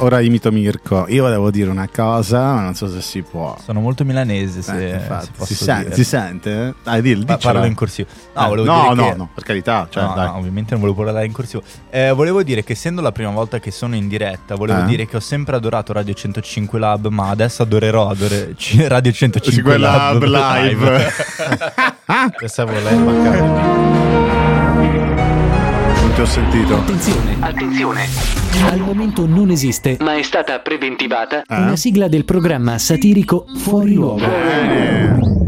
ora 0.00 0.20
imito 0.20 0.50
Mirko. 0.52 1.06
Io 1.08 1.22
volevo 1.24 1.50
dire 1.50 1.68
una 1.70 1.88
cosa, 1.92 2.54
ma 2.54 2.60
non 2.62 2.74
so 2.74 2.88
se 2.88 3.00
si 3.00 3.22
può. 3.22 3.56
Sono 3.62 3.80
molto 3.80 4.04
milanese, 4.04 4.62
se, 4.62 4.90
Eh, 4.90 4.94
infatti, 4.94 5.28
se 5.38 5.44
si, 5.46 5.54
sen- 5.54 5.92
si 5.92 6.04
sente? 6.04 6.74
Dai, 6.82 7.02
dillo, 7.02 7.24
Pa- 7.24 7.36
parlo 7.38 7.64
in 7.64 7.74
corsivo. 7.74 8.08
No, 8.34 8.52
Eh, 8.52 8.62
no, 8.64 8.94
no, 8.94 9.08
che- 9.10 9.14
no, 9.16 9.28
per 9.34 9.42
carità. 9.44 9.86
Cioè, 9.90 10.02
no, 10.02 10.14
no, 10.14 10.36
ovviamente 10.36 10.72
non 10.72 10.80
volevo 10.80 11.02
parlare 11.02 11.26
in 11.26 11.32
corsivo. 11.32 11.62
Eh, 11.90 12.10
volevo 12.12 12.42
dire 12.42 12.62
che 12.64 12.72
essendo 12.72 13.00
la 13.00 13.12
prima 13.12 13.30
volta 13.30 13.58
che 13.60 13.70
sono 13.70 13.94
in 13.94 14.08
diretta, 14.08 14.54
volevo 14.54 14.80
Eh? 14.82 14.84
dire 14.86 15.06
che 15.06 15.16
ho 15.16 15.20
sempre 15.20 15.56
adorato 15.56 15.92
Radio 15.92 16.14
105 16.14 16.78
Lab, 16.78 17.06
ma 17.08 17.28
adesso 17.28 17.62
adorerò 17.62 18.08
adore- 18.08 18.54
Radio 18.88 19.12
105 19.12 19.62
quella 19.62 19.90
Lab 20.12 20.22
live. 20.24 21.12
Pensavo 22.38 22.72
lei 22.72 22.98
mancava. 22.98 23.46
Non 23.46 24.49
ti 26.20 26.26
ho 26.26 26.26
sentito. 26.26 26.76
Attenzione, 26.76 27.36
Attenzione, 27.40 28.06
al 28.64 28.80
momento 28.80 29.26
non 29.26 29.50
esiste 29.50 29.96
ma 30.00 30.16
è 30.16 30.22
stata 30.22 30.58
preventivata 30.58 31.42
Eh? 31.48 31.56
una 31.56 31.76
sigla 31.76 32.08
del 32.08 32.26
programma 32.26 32.76
satirico 32.76 33.46
Fuori 33.56 33.94
Luogo. 33.94 34.26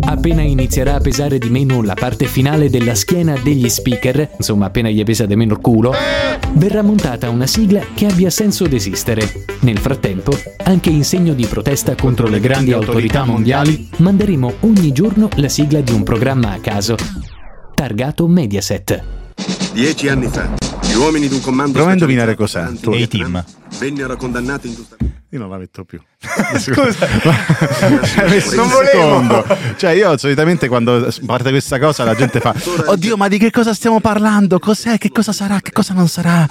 Appena 0.05 0.41
inizierà 0.41 0.95
a 0.95 1.01
pesare 1.01 1.39
di 1.39 1.51
meno 1.51 1.83
la 1.83 1.95
parte 1.95 2.25
finale 2.25 2.71
della 2.71 2.95
schiena 2.95 3.37
degli 3.43 3.69
speaker, 3.69 4.31
insomma 4.37 4.67
appena 4.67 4.89
gli 4.89 5.03
pesa 5.05 5.27
di 5.27 5.37
meno 5.37 5.55
il 5.55 5.61
culo, 5.61 5.93
verrà 6.55 6.83
montata 6.83 7.29
una 7.29 7.47
sigla 7.47 7.85
che 7.95 8.07
abbia 8.07 8.31
senso 8.31 8.67
d'esistere. 8.67 9.31
Nel 9.61 9.79
frattempo, 9.79 10.33
anche 10.65 10.89
in 10.91 11.05
segno 11.05 11.35
di 11.35 11.47
protesta 11.47 11.95
contro 11.95 12.29
le 12.29 12.41
grandi 12.41 12.73
autorità 12.73 13.25
mondiali, 13.25 13.91
manderemo 13.99 14.53
ogni 14.61 14.93
giorno 14.93 15.29
la 15.37 15.49
sigla 15.49 15.81
di 15.81 15.93
un 15.93 16.03
programma 16.03 16.53
a 16.53 16.61
caso, 16.61 16.97
targato 17.75 18.27
Mediaset. 18.27 19.21
Dieci 19.73 20.09
anni 20.09 20.29
fa, 20.29 20.49
gli 20.83 20.95
uomini 20.95 21.29
di 21.29 21.35
un 21.35 21.41
comando 21.41 21.73
Prova 21.73 21.91
a 21.91 21.93
indovinare 21.95 22.35
cos'è. 22.35 22.61
anti- 22.61 22.83
Tu. 22.83 22.91
A-Team. 22.91 23.45
vennero 23.79 24.17
condannati 24.17 24.69
ingiustamente. 24.69 25.23
Io 25.31 25.39
non 25.39 25.49
la 25.49 25.57
metto 25.59 25.85
più. 25.85 26.01
Scusa, 26.59 27.07
Non 28.55 28.65
un 28.65 28.69
volevo. 28.71 28.91
secondo. 28.91 29.47
Cioè, 29.77 29.91
io 29.93 30.17
solitamente 30.17 30.69
quando 30.69 31.09
parte 31.27 31.51
questa 31.51 31.79
cosa 31.79 32.05
la 32.05 32.15
gente 32.15 32.41
fa: 32.41 32.55
Oddio, 32.87 33.17
ma 33.17 33.29
di 33.29 33.39
che 33.39 33.51
cosa 33.51 33.75
stiamo 33.75 34.01
parlando? 34.01 34.59
Cos'è? 34.59 34.99
Che 34.99 35.11
cosa 35.11 35.33
sarà? 35.33 35.61
Che 35.61 35.73
cosa 35.73 35.95
non 35.95 36.09
sarà? 36.09 36.47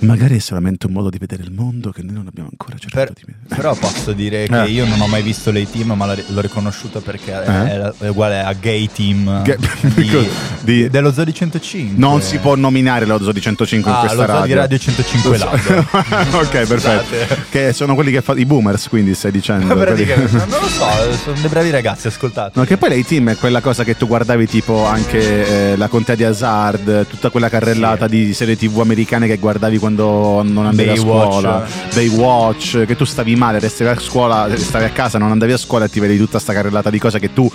Magari 0.00 0.36
è 0.36 0.40
solamente 0.40 0.86
un 0.86 0.92
modo 0.92 1.08
di 1.10 1.18
vedere 1.18 1.42
il 1.44 1.52
mondo 1.52 1.90
che 1.92 2.02
noi 2.02 2.14
non 2.14 2.26
abbiamo 2.26 2.48
ancora 2.50 2.76
cercato 2.78 3.12
Per- 3.12 3.14
di 3.14 3.32
vedere. 3.32 3.60
però 3.60 3.74
posso 3.74 4.12
dire 4.12 4.46
che 4.48 4.62
Eh. 4.62 4.70
io 4.70 4.86
non 4.86 5.00
ho 5.00 5.06
mai 5.06 5.22
visto 5.22 5.50
lei 5.50 5.68
team, 5.70 5.92
ma 5.92 6.06
l'ho 6.14 6.40
riconosciuto 6.40 7.00
perché 7.00 7.32
è, 7.42 7.92
Eh? 7.98 8.06
è 8.06 8.08
uguale 8.08 8.40
a 8.40 8.52
gay 8.54 8.88
team 8.92 9.42
Ga- 9.42 9.56
di- 9.94 10.28
di- 10.62 10.90
dello 10.90 11.12
Zoo 11.12 11.24
di 11.24 11.32
105. 11.34 11.94
Non 11.96 12.20
si 12.22 12.38
può 12.38 12.54
nominare 12.56 13.06
lo 13.06 13.18
Zoo 13.22 13.32
di 13.32 13.40
105 13.40 13.90
in 13.90 13.96
Ah, 13.96 14.00
questa 14.00 14.16
lo 14.16 14.26
Zoo 14.26 14.32
di 14.46 14.52
radio. 14.52 14.56
Radio 14.56 14.78
105 14.78 15.38
Lab. 15.38 15.52
ok, 16.34 16.48
perfetto. 16.66 17.04
Scusate. 17.06 17.44
Che 17.50 17.72
sono 17.72 17.94
quelli 17.94 18.10
che 18.10 18.20
fanno 18.22 18.40
i 18.40 18.44
boomers, 18.46 18.88
quindi 18.96 19.14
stai 19.14 19.30
dicendo. 19.30 19.66
non 20.30 20.48
lo 20.48 20.68
so, 20.68 20.86
sono 21.22 21.38
dei 21.38 21.50
bravi 21.50 21.68
ragazzi, 21.68 22.06
ascoltate. 22.06 22.58
No, 22.58 22.64
che 22.64 22.78
poi 22.78 22.88
lei 22.88 23.04
team 23.04 23.28
è 23.28 23.36
quella 23.36 23.60
cosa 23.60 23.84
che 23.84 23.94
tu 23.94 24.06
guardavi 24.06 24.46
tipo 24.46 24.86
anche 24.86 25.72
eh, 25.72 25.76
la 25.76 25.88
contea 25.88 26.14
di 26.14 26.24
Hazard, 26.24 27.06
tutta 27.06 27.28
quella 27.28 27.50
carrellata 27.50 28.08
di 28.08 28.32
serie 28.32 28.56
tv 28.56 28.80
americane 28.80 29.26
che 29.26 29.36
guardavi 29.36 29.76
quando 29.76 30.42
non 30.42 30.64
andavi 30.64 30.88
a 30.88 30.92
Baywatch. 30.94 31.30
scuola, 31.30 31.66
Baywatch, 31.92 32.84
che 32.86 32.96
tu 32.96 33.04
stavi 33.04 33.36
male, 33.36 33.58
restavi 33.58 33.90
a 33.90 34.00
scuola, 34.00 34.48
stavi 34.56 34.84
a 34.84 34.90
casa, 34.90 35.18
non 35.18 35.30
andavi 35.30 35.52
a 35.52 35.58
scuola 35.58 35.84
e 35.84 35.90
ti 35.90 36.00
vedi 36.00 36.16
tutta 36.16 36.38
sta 36.38 36.54
carrellata 36.54 36.88
di 36.88 36.98
cose 36.98 37.18
che 37.18 37.34
tu 37.34 37.50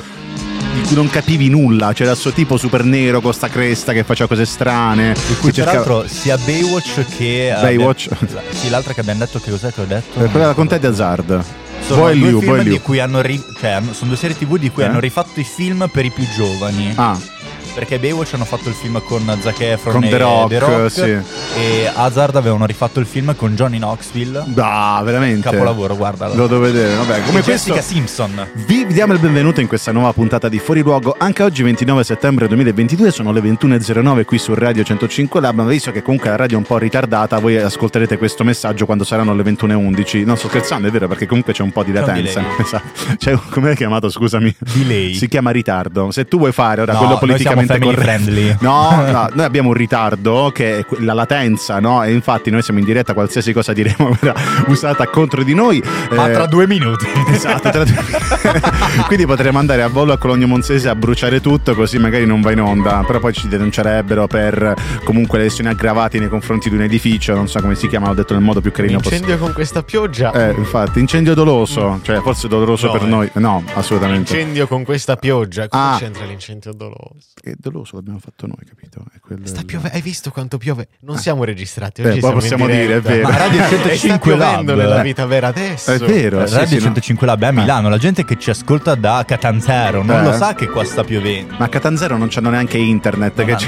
di 0.74 0.82
cui 0.84 0.96
non 0.96 1.10
capivi 1.10 1.50
nulla, 1.50 1.94
c'era 1.94 2.12
il 2.12 2.18
suo 2.18 2.32
tipo 2.32 2.58
super 2.58 2.84
nero 2.84 3.22
con 3.22 3.34
sta 3.34 3.48
cresta 3.50 3.94
che 3.94 4.04
faceva 4.04 4.28
cose 4.30 4.46
strane, 4.46 5.14
Di 5.28 5.36
cui 5.36 5.52
cercava- 5.52 5.82
peraltro 5.84 6.08
sia 6.08 6.38
Baywatch 6.38 7.06
che 7.18 7.54
Baywatch. 7.60 8.08
abbiamo- 8.12 8.42
sì, 8.52 8.70
l'altra 8.70 8.94
che 8.94 9.00
abbiamo 9.02 9.20
detto 9.20 9.40
che 9.40 9.52
cos'è 9.52 9.74
che 9.74 9.82
ho 9.82 9.86
detto? 9.86 10.24
Eh, 10.24 10.28
quella 10.30 10.54
contea 10.54 10.78
di 10.78 10.86
Hazard. 10.86 11.44
Sono 11.86 12.02
Boy 12.02 12.20
due 12.20 12.28
Liu, 12.30 12.40
film 12.42 12.62
di 12.64 12.80
cui 12.80 13.00
hanno 13.00 13.22
ri- 13.22 13.44
cioè, 13.60 13.82
sono 13.92 14.10
due 14.10 14.16
serie 14.18 14.38
TV 14.38 14.58
di 14.58 14.70
cui 14.70 14.84
Eh? 14.84 14.86
hanno 14.86 15.00
rifatto 15.00 15.40
i 15.40 15.44
film 15.44 15.90
per 15.92 16.06
i 16.06 16.12
più 16.12 16.26
giovani. 16.36 16.94
Ah, 16.96 17.18
Perché 17.74 18.00
Baywatch 18.00 18.34
hanno 18.34 18.44
fatto 18.44 18.68
il 18.68 18.76
film 18.76 19.02
con 19.04 19.22
Zac 19.42 19.62
Efron 19.62 19.94
Con 19.94 20.04
e 20.04 20.10
The 20.10 20.18
Rock, 20.18 20.92
sì. 20.92 21.02
e 21.58 21.90
Hazard 21.94 22.36
avevano 22.36 22.66
rifatto 22.66 23.00
il 23.00 23.06
film 23.06 23.34
con 23.36 23.56
Johnny 23.56 23.78
Knoxville. 23.78 24.44
da, 24.48 25.02
veramente. 25.06 25.50
Capolavoro, 25.50 25.96
guardalo. 25.96 26.36
Lo 26.36 26.48
devo 26.48 26.62
vedere, 26.62 26.96
vabbè, 26.96 27.22
come 27.24 27.40
E 27.40 27.44
questo 27.44 27.74
Jessica 27.74 27.82
Simpson. 27.82 28.48
Vi 28.66 28.88
diamo 28.88 29.14
il 29.14 29.20
benvenuto 29.20 29.62
in 29.62 29.68
questa 29.68 29.94
nuova 29.94 30.12
puntata 30.12 30.50
di 30.50 30.60
Fuori 30.60 30.82
Luogo. 30.82 31.16
Anche 31.18 31.44
oggi, 31.44 31.64
29 31.64 32.04
settembre 32.04 32.48
2022, 32.50 33.10
sono 33.10 33.32
le 33.32 33.40
21.09 33.40 34.26
qui 34.26 34.38
su 34.38 34.54
Radio 34.54 34.84
105 34.84 35.40
Lab. 35.40 35.56
Ma 35.56 35.64
visto 35.64 35.92
che 35.92 36.02
comunque 36.02 36.30
la 36.30 36.36
radio 36.36 36.58
è 36.58 36.60
un 36.60 36.66
po' 36.66 36.78
ritardata, 36.78 37.40
voi 37.40 37.58
ascolterete 37.58 38.18
questo 38.18 38.44
messaggio 38.44 38.86
quando 38.86 39.06
saranno 39.06 39.34
le 39.34 39.44
21.11. 39.44 40.26
Non 40.26 40.36
sto 40.36 40.50
scherzando, 40.50 40.90
è 40.90 40.92
vero, 40.92 41.08
perché 41.08 41.26
comunque 41.26 41.54
c'è 41.54 41.64
un 41.64 41.72
po' 41.72 41.84
di 41.84 41.94
latenza. 41.94 42.44
Esatto. 42.62 43.16
C'è, 43.18 43.38
come 43.50 43.72
è 43.72 43.76
chiamato, 43.76 44.10
scusami? 44.10 44.54
Delay. 44.60 45.14
Si 45.14 45.28
chiama 45.28 45.52
ritardo. 45.52 46.12
Se 46.12 46.26
tu 46.26 46.38
vuoi 46.38 46.52
fare 46.52 46.82
ora 46.82 46.94
No, 46.94 47.18
quello 47.18 47.34
noi 47.34 47.61
politicamente 47.68 47.80
corretto. 47.80 48.24
friendly. 48.24 48.56
No, 48.62 48.90
no, 49.12 49.30
noi 49.34 49.46
abbiamo 49.46 49.68
un 49.70 49.74
ritardo 49.76 50.52
che 50.54 50.80
è 50.80 50.86
la 51.00 51.14
latenza, 51.14 51.80
no? 51.80 52.04
E 52.04 52.12
infatti 52.14 52.50
noi 52.50 52.62
siamo 52.62 52.80
in 52.80 52.86
diretta, 52.86 53.14
qualsiasi 53.14 53.54
cosa 53.54 53.74
diremo 53.74 54.16
verrà 54.20 54.34
usata 54.68 55.08
contro 55.08 55.44
di 55.44 55.54
noi. 55.54 55.82
Ma 56.12 56.30
Eh, 56.30 56.34
tra 56.34 56.46
due 56.46 56.68
minuti. 56.68 57.06
Esatto, 57.30 57.70
tra- 57.70 57.86
quindi 59.08 59.26
potremmo 59.26 59.60
andare 59.60 59.82
a 59.82 59.88
volo 59.88 60.14
a 60.14 60.18
Cologno 60.18 60.48
Monzese 60.48 60.90
a 60.90 60.96
bruciare 60.96 61.42
tutto 61.42 61.76
così 61.76 61.98
magari 61.98 62.26
non 62.26 62.42
va 62.42 62.52
in 62.52 62.62
onda, 62.62 63.04
però 63.06 63.20
poi 63.20 63.34
ci 63.34 63.48
denuncerebbero 63.48 64.28
per 64.28 64.74
comunque 65.04 65.40
lesioni 65.40 65.70
aggravate 65.70 66.20
nei 66.20 66.30
confronti 66.30 66.70
di 66.70 66.76
un 66.76 66.82
edificio, 66.82 67.34
non 67.34 67.48
so 67.48 67.60
come 67.62 67.76
si 67.76 67.88
chiama, 67.88 68.08
l'ho 68.08 68.14
detto 68.14 68.34
nel 68.34 68.44
modo 68.44 68.62
più 68.62 68.72
carino 68.72 68.98
possibile. 68.98 69.22
incendio 69.22 69.44
con 69.46 69.54
questa 69.54 69.84
pioggia. 69.84 70.32
Eh, 70.32 70.54
infatti, 70.58 71.00
incendio 71.00 71.34
doloso, 71.34 72.00
cioè 72.04 72.20
forse 72.22 72.48
doloroso 72.48 72.88
No, 72.88 72.92
per 72.94 73.04
eh. 73.04 73.08
noi. 73.08 73.30
No, 73.36 73.64
assolutamente. 73.74 74.34
Incendio 74.38 74.68
con 74.68 74.84
questa 74.84 75.16
pioggia. 75.16 75.68
Cosa 75.68 75.94
Ah. 75.94 75.98
c'entra 75.98 76.26
l'incendio 76.26 76.74
doloso? 76.74 77.20
Che 77.52 77.58
doloso 77.60 77.98
l'abbiamo 77.98 78.20
fatto 78.20 78.48
noi, 78.48 78.56
capito? 78.66 79.04
È 79.14 79.20
quello 79.20 79.46
Sta 79.46 79.60
il- 79.60 79.66
piove- 79.66 79.92
hai 79.92 80.00
visto 80.02 80.32
quanto 80.32 80.58
piove? 80.58 80.88
Non 81.02 81.18
siamo 81.18 81.44
registrati. 81.44 82.02
Eh, 82.02 82.12
Oggi 82.12 82.20
poi 82.22 82.40
siamo 82.40 82.40
possiamo 82.40 82.66
dire, 82.68 82.96
è 82.96 83.02
vero. 83.02 83.28
Ma 83.28 83.36
Radio 83.36 83.60
E 83.60 83.64
sta 83.68 83.76
105 83.78 84.18
piovendo 84.36 84.74
Lab. 84.74 84.88
nella 84.88 85.02
vita 85.02 85.26
vera 85.26 85.48
adesso. 85.48 85.92
È 85.92 85.98
vero, 85.98 86.48
sì, 86.48 86.54
Radio 86.54 86.68
sì, 86.70 86.76
no. 86.76 86.82
105 86.82 87.28
Lab 87.28 87.42
è 87.44 87.48
a 87.48 87.52
Milano, 87.52 87.90
la 87.90 87.98
gente 87.98 88.24
che 88.24 88.38
ci 88.40 88.50
ascolta 88.52 88.96
da 88.96 89.26
Catanzaro 89.28 90.02
non 90.02 90.20
Eh. 90.22 90.24
lo 90.24 90.32
sa 90.32 90.56
che 90.56 90.70
qua 90.70 90.86
sta 90.86 91.04
piovendo. 91.04 91.56
Ma 91.58 91.66
a 91.66 91.68
Catanzaro 91.68 92.16
non 92.16 92.30
c'hanno 92.30 92.52
neanche 92.52 92.78
internet, 92.78 93.36
Non 93.36 93.46
che 93.46 93.52
hanno. 93.52 93.60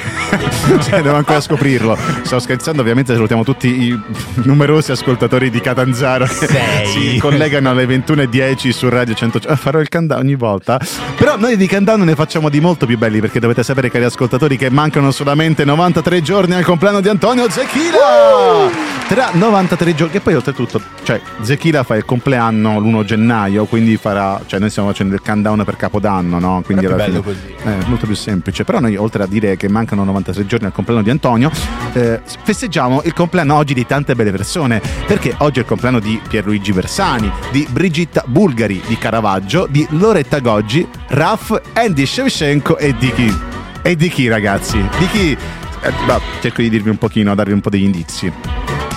c'è- 0.77 0.79
cioè, 0.89 1.01
devo 1.01 1.15
ancora 1.17 1.41
scoprirlo. 1.41 1.97
Sto 2.23 2.39
scherzando, 2.39 2.79
ovviamente 2.79 3.13
salutiamo 3.13 3.43
tutti 3.43 3.67
i 3.67 4.01
numerosi 4.45 4.91
ascoltatori 4.91 5.49
di 5.49 5.59
Catanzaro 5.59 6.23
che 6.23 6.47
Sei. 6.47 6.85
si 6.87 7.17
collegano 7.19 7.69
alle 7.71 7.85
21.10 7.85 8.69
su 8.69 8.87
Radio 8.87 9.13
100. 9.13 9.41
Ah, 9.47 9.57
farò 9.57 9.81
il 9.81 9.89
countdown 9.89 10.21
ogni 10.21 10.35
volta. 10.35 10.79
Però 11.17 11.35
noi 11.37 11.57
di 11.57 11.67
countdown 11.67 11.99
ne 12.01 12.15
facciamo 12.15 12.47
di 12.47 12.61
molto 12.61 12.85
più 12.85 12.97
belli 12.97 13.19
perché 13.19 13.39
dovete 13.41 13.61
sapere, 13.73 13.89
cari 13.89 14.05
ascoltatori, 14.05 14.55
che 14.55 14.69
mancano 14.69 15.11
solamente 15.11 15.65
93 15.65 16.21
giorni 16.21 16.53
al 16.53 16.63
compleanno 16.63 17.01
di 17.01 17.09
Antonio 17.09 17.49
Zecchila. 17.49 18.91
Tra 19.07 19.29
93 19.33 19.95
giorni, 19.95 20.13
che 20.13 20.19
poi 20.21 20.35
oltretutto, 20.35 20.81
cioè, 21.03 21.19
Zecchila 21.41 21.83
fa 21.83 21.95
il 21.95 22.05
compleanno 22.05 22.79
l'1 22.79 23.03
gennaio, 23.03 23.65
quindi 23.65 23.97
farà, 23.97 24.39
cioè, 24.45 24.59
noi 24.59 24.69
stiamo 24.69 24.89
facendo 24.89 25.13
il 25.15 25.21
countdown 25.21 25.63
per 25.65 25.75
Capodanno, 25.75 26.39
no? 26.39 26.61
Quindi 26.65 26.85
è 26.85 26.87
alla 26.87 27.03
più 27.03 27.05
fine- 27.05 27.21
bello 27.21 27.33
così. 27.33 27.55
eh, 27.63 27.85
molto 27.87 28.05
più 28.05 28.15
semplice. 28.15 28.63
Però 28.63 28.79
noi, 28.79 28.95
oltre 28.95 29.23
a 29.23 29.27
dire 29.27 29.57
che 29.57 29.67
mancano 29.67 30.03
93 30.03 30.45
giorni 30.45 30.67
al 30.67 30.71
compleanno 30.71 31.03
di 31.03 31.09
Antonio, 31.09 31.51
eh, 31.93 32.21
festeggiamo 32.43 33.01
il 33.03 33.13
compleanno 33.13 33.55
oggi 33.55 33.73
di 33.73 33.85
tante 33.85 34.15
belle 34.15 34.31
persone. 34.31 34.81
Perché 35.05 35.35
oggi 35.39 35.59
è 35.59 35.61
il 35.61 35.67
compleanno 35.67 35.99
di 35.99 36.19
Pierluigi 36.27 36.71
Bersani, 36.71 37.31
di 37.51 37.67
Brigitta 37.69 38.23
Bulgari, 38.25 38.81
di 38.85 38.97
Caravaggio, 38.97 39.67
di 39.69 39.85
Loretta 39.91 40.39
Goggi, 40.39 40.87
Raf, 41.07 41.59
Andy 41.73 42.05
Shevchenko 42.05 42.77
e 42.77 42.95
di 42.97 43.11
chi? 43.11 43.51
E 43.85 43.95
di 43.95 44.07
chi, 44.09 44.27
ragazzi? 44.27 44.77
Di 44.97 45.07
chi? 45.07 45.31
Eh, 45.31 45.91
bah, 46.05 46.19
cerco 46.41 46.61
di 46.61 46.69
dirvi 46.69 46.89
un 46.89 46.97
pochino, 46.97 47.35
darvi 47.35 47.51
un 47.51 47.59
po' 47.61 47.69
degli 47.69 47.83
indizi. 47.83 48.31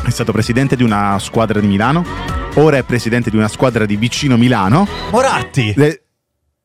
È 0.04 0.10
stato 0.10 0.30
presidente 0.32 0.76
di 0.76 0.84
una 0.84 1.18
squadra 1.18 1.58
di 1.58 1.66
Milano, 1.66 2.04
ora 2.54 2.76
è 2.76 2.84
presidente 2.84 3.28
di 3.30 3.36
una 3.36 3.48
squadra 3.48 3.84
di 3.84 3.96
vicino 3.96 4.36
Milano. 4.36 4.86
Moratti! 5.10 5.72
Le- 5.76 6.00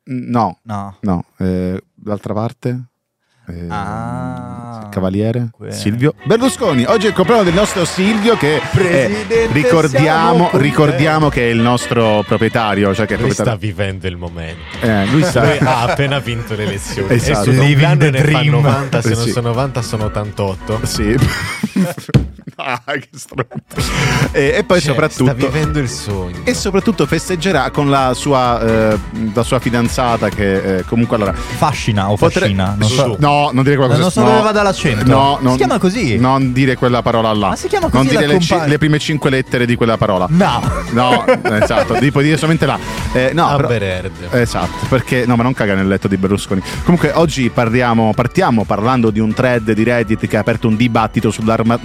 No, 0.03 0.59
No. 0.63 0.97
No, 1.01 1.23
eh, 1.37 1.81
l'altra 2.03 2.33
parte? 2.33 2.89
Eh, 3.51 3.65
Ah. 3.69 4.87
Cavaliere? 4.91 5.49
Que- 5.51 5.71
Silvio 5.71 6.13
Berlusconi. 6.25 6.83
Oggi 6.85 7.05
è 7.05 7.09
il 7.09 7.15
compleanno 7.15 7.43
del 7.43 7.53
nostro 7.53 7.85
Silvio 7.85 8.35
che 8.35 8.57
è- 8.57 8.61
Presidente, 8.71 9.47
ricordiamo, 9.53 10.49
ricordiamo 10.53 11.29
che 11.29 11.47
è 11.47 11.51
il 11.51 11.59
nostro 11.59 12.23
proprietario, 12.27 12.93
cioè 12.93 13.05
che 13.05 13.15
Lui 13.15 13.31
sta 13.31 13.43
proprietario. 13.43 13.75
vivendo 13.85 14.07
il 14.07 14.17
momento. 14.17 14.59
Eh, 14.81 15.05
lui 15.07 15.23
sta 15.23 15.45
Lui 15.45 15.57
ha 15.59 15.81
appena 15.83 16.19
vinto 16.19 16.55
le 16.55 16.63
elezioni. 16.63 17.13
Esatto. 17.13 17.39
E 17.39 17.43
sul 17.43 17.53
Living 17.63 17.87
compleanno 17.87 18.09
ne 18.11 18.17
fa 18.17 18.23
dream. 18.39 18.49
90, 18.53 19.01
se 19.01 19.07
Eh, 19.11 19.15
non 19.15 19.23
sì. 19.23 19.31
sono 19.31 19.47
90 19.47 19.81
sono 19.81 20.03
88. 20.05 20.79
Sì. 20.83 21.15
che 22.85 23.07
stronzo. 23.13 23.91
E, 24.31 24.53
e 24.57 24.63
poi 24.63 24.79
Cioè, 24.79 24.91
soprattutto... 24.91 25.23
Sta 25.25 25.33
vivendo 25.33 25.79
il 25.79 25.89
sogno. 25.89 26.39
E 26.43 26.53
soprattutto 26.53 27.05
festeggerà 27.05 27.69
con 27.71 27.89
la 27.89 28.13
sua, 28.13 28.61
eh, 28.91 28.99
la 29.33 29.43
sua 29.43 29.59
fidanzata 29.59 30.29
che 30.29 30.77
eh, 30.77 30.83
comunque 30.85 31.15
allora... 31.17 31.33
Fascina 31.33 32.09
o 32.09 32.15
Potre- 32.15 32.41
fascina? 32.41 32.75
Non 32.77 32.89
so. 32.89 33.15
No, 33.19 33.49
non 33.53 33.63
dire 33.63 33.75
quella 33.75 33.91
cosa. 33.91 34.01
Non 34.01 34.11
so 34.11 34.21
no. 34.21 34.27
dove 34.29 34.41
vada 34.41 34.61
l'accento. 34.63 35.05
No, 35.05 35.37
non, 35.41 35.51
Si 35.53 35.57
chiama 35.57 35.77
così? 35.79 36.17
Non 36.17 36.51
dire 36.53 36.75
quella 36.75 37.01
parola 37.01 37.33
là. 37.33 37.49
Ma 37.49 37.55
si 37.55 37.67
chiama 37.67 37.87
Non 37.91 38.03
così 38.03 38.15
dire 38.15 38.27
la 38.27 38.33
le, 38.33 38.39
ci- 38.39 38.49
compagna? 38.49 38.69
le 38.71 38.77
prime 38.77 38.99
cinque 38.99 39.29
lettere 39.29 39.65
di 39.65 39.75
quella 39.75 39.97
parola. 39.97 40.27
No. 40.29 40.61
No, 40.91 41.25
esatto, 41.27 41.93
devi 41.93 42.11
puoi 42.11 42.23
dire 42.23 42.35
solamente 42.37 42.65
là. 42.65 42.77
Eh, 43.13 43.31
no, 43.33 43.55
però-. 43.57 44.09
Esatto, 44.31 44.85
perché 44.89 45.25
no, 45.25 45.35
ma 45.35 45.43
non 45.43 45.53
caga 45.53 45.73
nel 45.75 45.87
letto 45.87 46.07
di 46.07 46.17
Berlusconi. 46.17 46.61
Comunque 46.83 47.11
oggi 47.13 47.49
parliamo, 47.49 48.13
partiamo 48.13 48.63
parlando 48.65 49.09
di 49.09 49.19
un 49.19 49.33
thread 49.33 49.71
di 49.71 49.83
Reddit 49.83 50.27
che 50.27 50.37
ha 50.37 50.41
aperto 50.41 50.67
un 50.67 50.75
dibattito 50.75 51.31
sull'arma- 51.31 51.79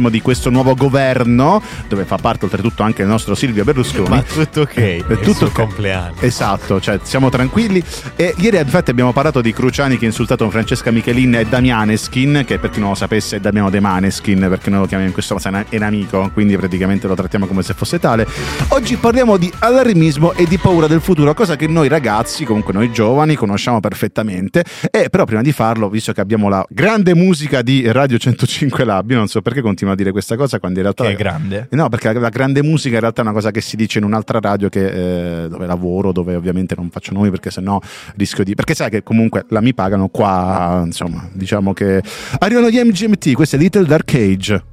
sull'allarmismo 0.00 0.08
di 0.08 0.20
questo 0.22 0.50
nuovo 0.50 0.74
governo, 0.74 1.62
dove 1.86 2.04
fa 2.04 2.16
parte 2.16 2.46
oltretutto 2.46 2.82
anche 2.82 3.02
il 3.02 3.08
nostro 3.08 3.34
Silvio 3.34 3.62
Berlusconi. 3.64 4.08
Ma 4.08 4.22
tutto 4.22 4.62
ok. 4.62 4.74
È 4.74 5.04
tutto 5.06 5.30
il 5.30 5.34
suo 5.36 5.50
compleanno. 5.50 6.14
Esatto, 6.20 6.80
cioè 6.80 6.98
siamo 7.02 7.28
tranquilli. 7.28 7.82
E 8.16 8.34
ieri 8.38 8.58
infatti 8.58 8.90
abbiamo 8.90 9.12
parlato 9.12 9.40
di 9.40 9.52
Cruciani 9.52 9.98
che 9.98 10.06
ha 10.06 10.08
insultato 10.08 10.48
Francesca 10.50 10.90
Michelin 10.90 11.34
e 11.34 11.44
Damianeskin, 11.44 12.44
che 12.46 12.58
per 12.58 12.70
chi 12.70 12.80
non 12.80 12.90
lo 12.90 12.94
sapesse 12.94 13.36
è 13.36 13.40
Damiano 13.40 13.70
De 13.70 13.80
Maneskin, 13.80 14.46
perché 14.48 14.70
noi 14.70 14.80
lo 14.80 14.86
chiamiamo 14.86 15.08
in 15.08 15.12
questo 15.12 15.34
modo, 15.34 15.64
è 15.68 15.76
un 15.76 15.82
amico, 15.82 16.30
quindi 16.32 16.56
praticamente 16.56 17.06
lo 17.06 17.14
trattiamo 17.14 17.46
come 17.46 17.62
se 17.62 17.74
fosse 17.74 17.98
tale. 17.98 18.26
Oggi 18.68 18.96
parliamo 18.96 19.36
di 19.36 19.52
allarmismo 19.58 20.32
e 20.32 20.46
di 20.46 20.58
paura 20.58 20.86
del 20.86 21.00
futuro, 21.00 21.34
cosa 21.34 21.56
che 21.56 21.66
noi 21.66 21.88
ragazzi, 21.88 22.44
comunque 22.44 22.72
noi 22.72 22.90
giovani, 22.92 23.34
conosciamo 23.34 23.80
perfettamente. 23.80 24.64
E 24.90 25.08
però 25.10 25.24
prima 25.24 25.42
di 25.42 25.52
farlo, 25.52 25.88
visto 25.88 26.12
che 26.12 26.20
abbiamo 26.20 26.48
la 26.48 26.64
grande 26.68 27.14
musica 27.14 27.62
di 27.62 27.90
Radio 27.90 28.18
105 28.18 28.84
Lab, 28.84 29.10
io 29.10 29.16
non 29.16 29.28
so 29.28 29.42
perché 29.42 29.60
continuo 29.90 29.92
a 29.92 29.96
dire 29.96 30.10
questa 30.12 30.36
cosa 30.36 30.58
quando 30.58 30.78
in 30.78 30.84
realtà... 30.84 31.04
Che 31.04 31.12
è 31.12 31.16
grande. 31.16 31.66
No, 31.70 31.88
perché 31.88 32.12
la, 32.12 32.20
la 32.20 32.28
grande 32.28 32.62
musica 32.62 32.94
in 32.94 33.00
realtà 33.00 33.22
è 33.22 33.24
una 33.24 33.34
cosa 33.34 33.50
che 33.50 33.60
si 33.60 33.76
dice 33.76 33.98
in 33.98 34.04
un'altra 34.04 34.38
radio 34.40 34.68
che, 34.68 35.44
eh, 35.44 35.48
dove 35.48 35.66
lavoro, 35.66 36.12
dove 36.12 36.34
ovviamente 36.34 36.74
non 36.76 36.90
faccio 36.90 37.12
nomi 37.12 37.30
perché 37.30 37.50
sennò 37.50 37.78
rischio 38.16 38.44
di... 38.44 38.54
Perché 38.54 38.74
sai 38.74 38.90
che 38.90 39.02
comunque 39.02 39.44
la 39.48 39.60
mi 39.60 39.74
pagano 39.74 40.08
qua, 40.08 40.82
insomma, 40.84 41.28
diciamo 41.32 41.72
che... 41.72 42.02
Arrivano 42.38 42.70
gli 42.70 42.78
MGMT, 42.78 43.32
questo 43.32 43.56
è 43.56 43.58
Little 43.58 43.84
Dark 43.84 44.14
Age. 44.14 44.64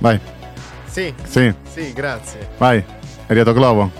Vai, 0.00 0.20
Sì, 0.86 1.12
sì, 1.24 1.52
sì, 1.72 1.92
grazie. 1.92 2.48
vai. 2.58 2.78
È 2.78 3.30
arrivato 3.30 3.54
Globo? 3.54 3.90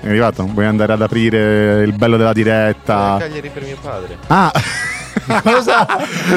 È 0.00 0.08
arrivato? 0.08 0.44
Vuoi 0.46 0.66
andare 0.66 0.92
ad 0.92 1.00
aprire 1.00 1.82
il 1.82 1.94
bello 1.94 2.18
della 2.18 2.34
diretta? 2.34 3.16
Cagliari 3.18 3.48
per 3.48 3.62
mio 3.62 3.78
padre. 3.80 4.18
Ah! 4.26 4.52
Cosa? 5.42 5.86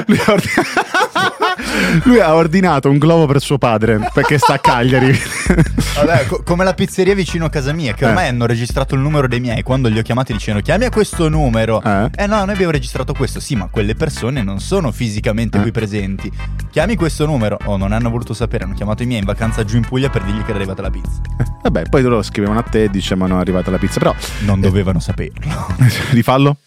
Lui 0.06 0.20
ha, 0.26 0.32
ordin- 0.32 2.02
Lui 2.04 2.20
ha 2.20 2.36
ordinato 2.36 2.90
un 2.90 2.98
globo 2.98 3.26
per 3.26 3.42
suo 3.42 3.58
padre 3.58 4.10
perché 4.14 4.38
sta 4.38 4.54
a 4.54 4.60
Cagliari. 4.60 5.18
Vabbè, 5.96 6.26
co- 6.28 6.42
come 6.44 6.64
la 6.64 6.74
pizzeria 6.74 7.16
vicino 7.16 7.46
a 7.46 7.50
casa 7.50 7.74
mia, 7.74 7.94
che 7.94 8.06
ormai 8.06 8.26
Eh. 8.26 8.30
hanno 8.30 8.46
registrato 8.46 8.96
il 8.96 9.02
numero 9.02 9.28
dei 9.28 9.40
miei. 9.40 9.64
Quando 9.64 9.88
li 9.90 9.98
ho 9.98 10.02
chiamati 10.04 10.34
dicevano 10.34 10.64
chiami 10.64 10.86
a 10.86 10.90
questo 10.90 11.28
numero. 11.30 11.82
Eh. 11.84 12.10
Eh 12.16 12.28
no, 12.28 12.44
noi 12.46 12.54
abbiamo 12.54 12.72
registrato 12.72 13.14
questo. 13.14 13.40
Sì, 13.40 13.56
ma 13.56 13.68
quelle 13.72 13.96
persone 13.96 14.44
non 14.44 14.60
sono 14.60 14.92
fisicamente 14.92 15.58
Eh. 15.58 15.62
qui 15.62 15.72
presenti. 15.72 16.32
Chiami 16.72 16.96
questo 16.96 17.26
numero. 17.26 17.58
Oh, 17.66 17.78
non 17.78 17.92
hanno 17.92 18.10
voluto 18.10 18.34
sapere. 18.34 18.64
Hanno 18.66 18.74
chiamato 18.76 19.04
i 19.04 19.06
miei 19.06 19.20
in 19.20 19.26
vacanza 19.26 19.64
giù 19.64 19.78
in 19.78 19.86
Puglia 19.86 20.10
per 20.10 20.24
dirgli 20.24 20.42
che 20.44 20.50
era 20.50 20.60
arrivata 20.60 20.82
la 20.82 20.90
pizza. 20.92 21.20
Vabbè, 21.64 21.84
poi 21.90 22.02
loro 22.04 22.22
scrivevano 22.22 22.60
a 22.60 22.64
te 22.64 22.84
e 22.84 22.90
dicevano 22.90 23.38
è 23.38 23.40
arrivata 23.42 23.72
la 23.72 23.78
pizza. 23.78 24.00
Però 24.00 24.14
Non 24.42 24.62
dovevano 24.62 25.00
saperlo. 25.00 25.76
rifallo? 26.12 26.58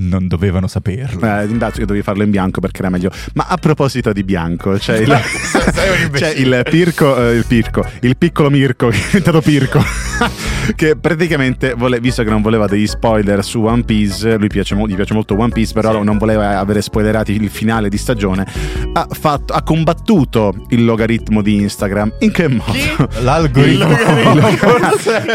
Non 0.00 0.28
dovevano 0.28 0.68
saperlo. 0.68 1.20
Eh, 1.20 1.46
indazio 1.46 1.80
che 1.80 1.86
dovevi 1.86 2.02
farlo 2.02 2.22
in 2.22 2.30
bianco 2.30 2.60
perché 2.60 2.80
era 2.80 2.88
meglio. 2.88 3.10
Ma 3.34 3.46
a 3.48 3.56
proposito 3.56 4.12
di 4.12 4.22
bianco, 4.22 4.72
c'è 4.72 4.98
il, 4.98 5.08
c'è 6.12 6.28
il 6.36 6.62
Pirco, 6.70 7.16
eh, 7.16 7.34
il 7.34 7.44
Pirco, 7.46 7.84
il 8.02 8.16
piccolo 8.16 8.48
Mirko 8.48 8.88
che 8.88 8.96
è 8.98 9.06
diventato 9.06 9.40
Pirco. 9.40 9.82
che 10.76 10.96
praticamente, 10.96 11.74
vole- 11.74 11.98
visto 11.98 12.22
che 12.22 12.30
non 12.30 12.42
voleva 12.42 12.66
degli 12.66 12.86
spoiler 12.86 13.42
su 13.42 13.62
One 13.62 13.82
Piece, 13.82 14.36
lui 14.36 14.46
piace, 14.48 14.76
gli 14.76 14.94
piace 14.94 15.14
molto 15.14 15.36
One 15.36 15.50
Piece, 15.50 15.72
però 15.72 16.02
non 16.02 16.16
voleva 16.16 16.58
avere 16.58 16.80
spoilerati 16.80 17.32
il 17.32 17.48
finale 17.48 17.88
di 17.88 17.98
stagione. 17.98 18.46
Ha, 18.92 19.06
fatto, 19.10 19.52
ha 19.52 19.62
combattuto 19.62 20.66
il 20.68 20.84
logaritmo 20.84 21.42
di 21.42 21.56
Instagram. 21.56 22.14
In 22.20 22.30
che 22.30 22.46
modo? 22.48 23.08
L'algoritmo. 23.22 23.96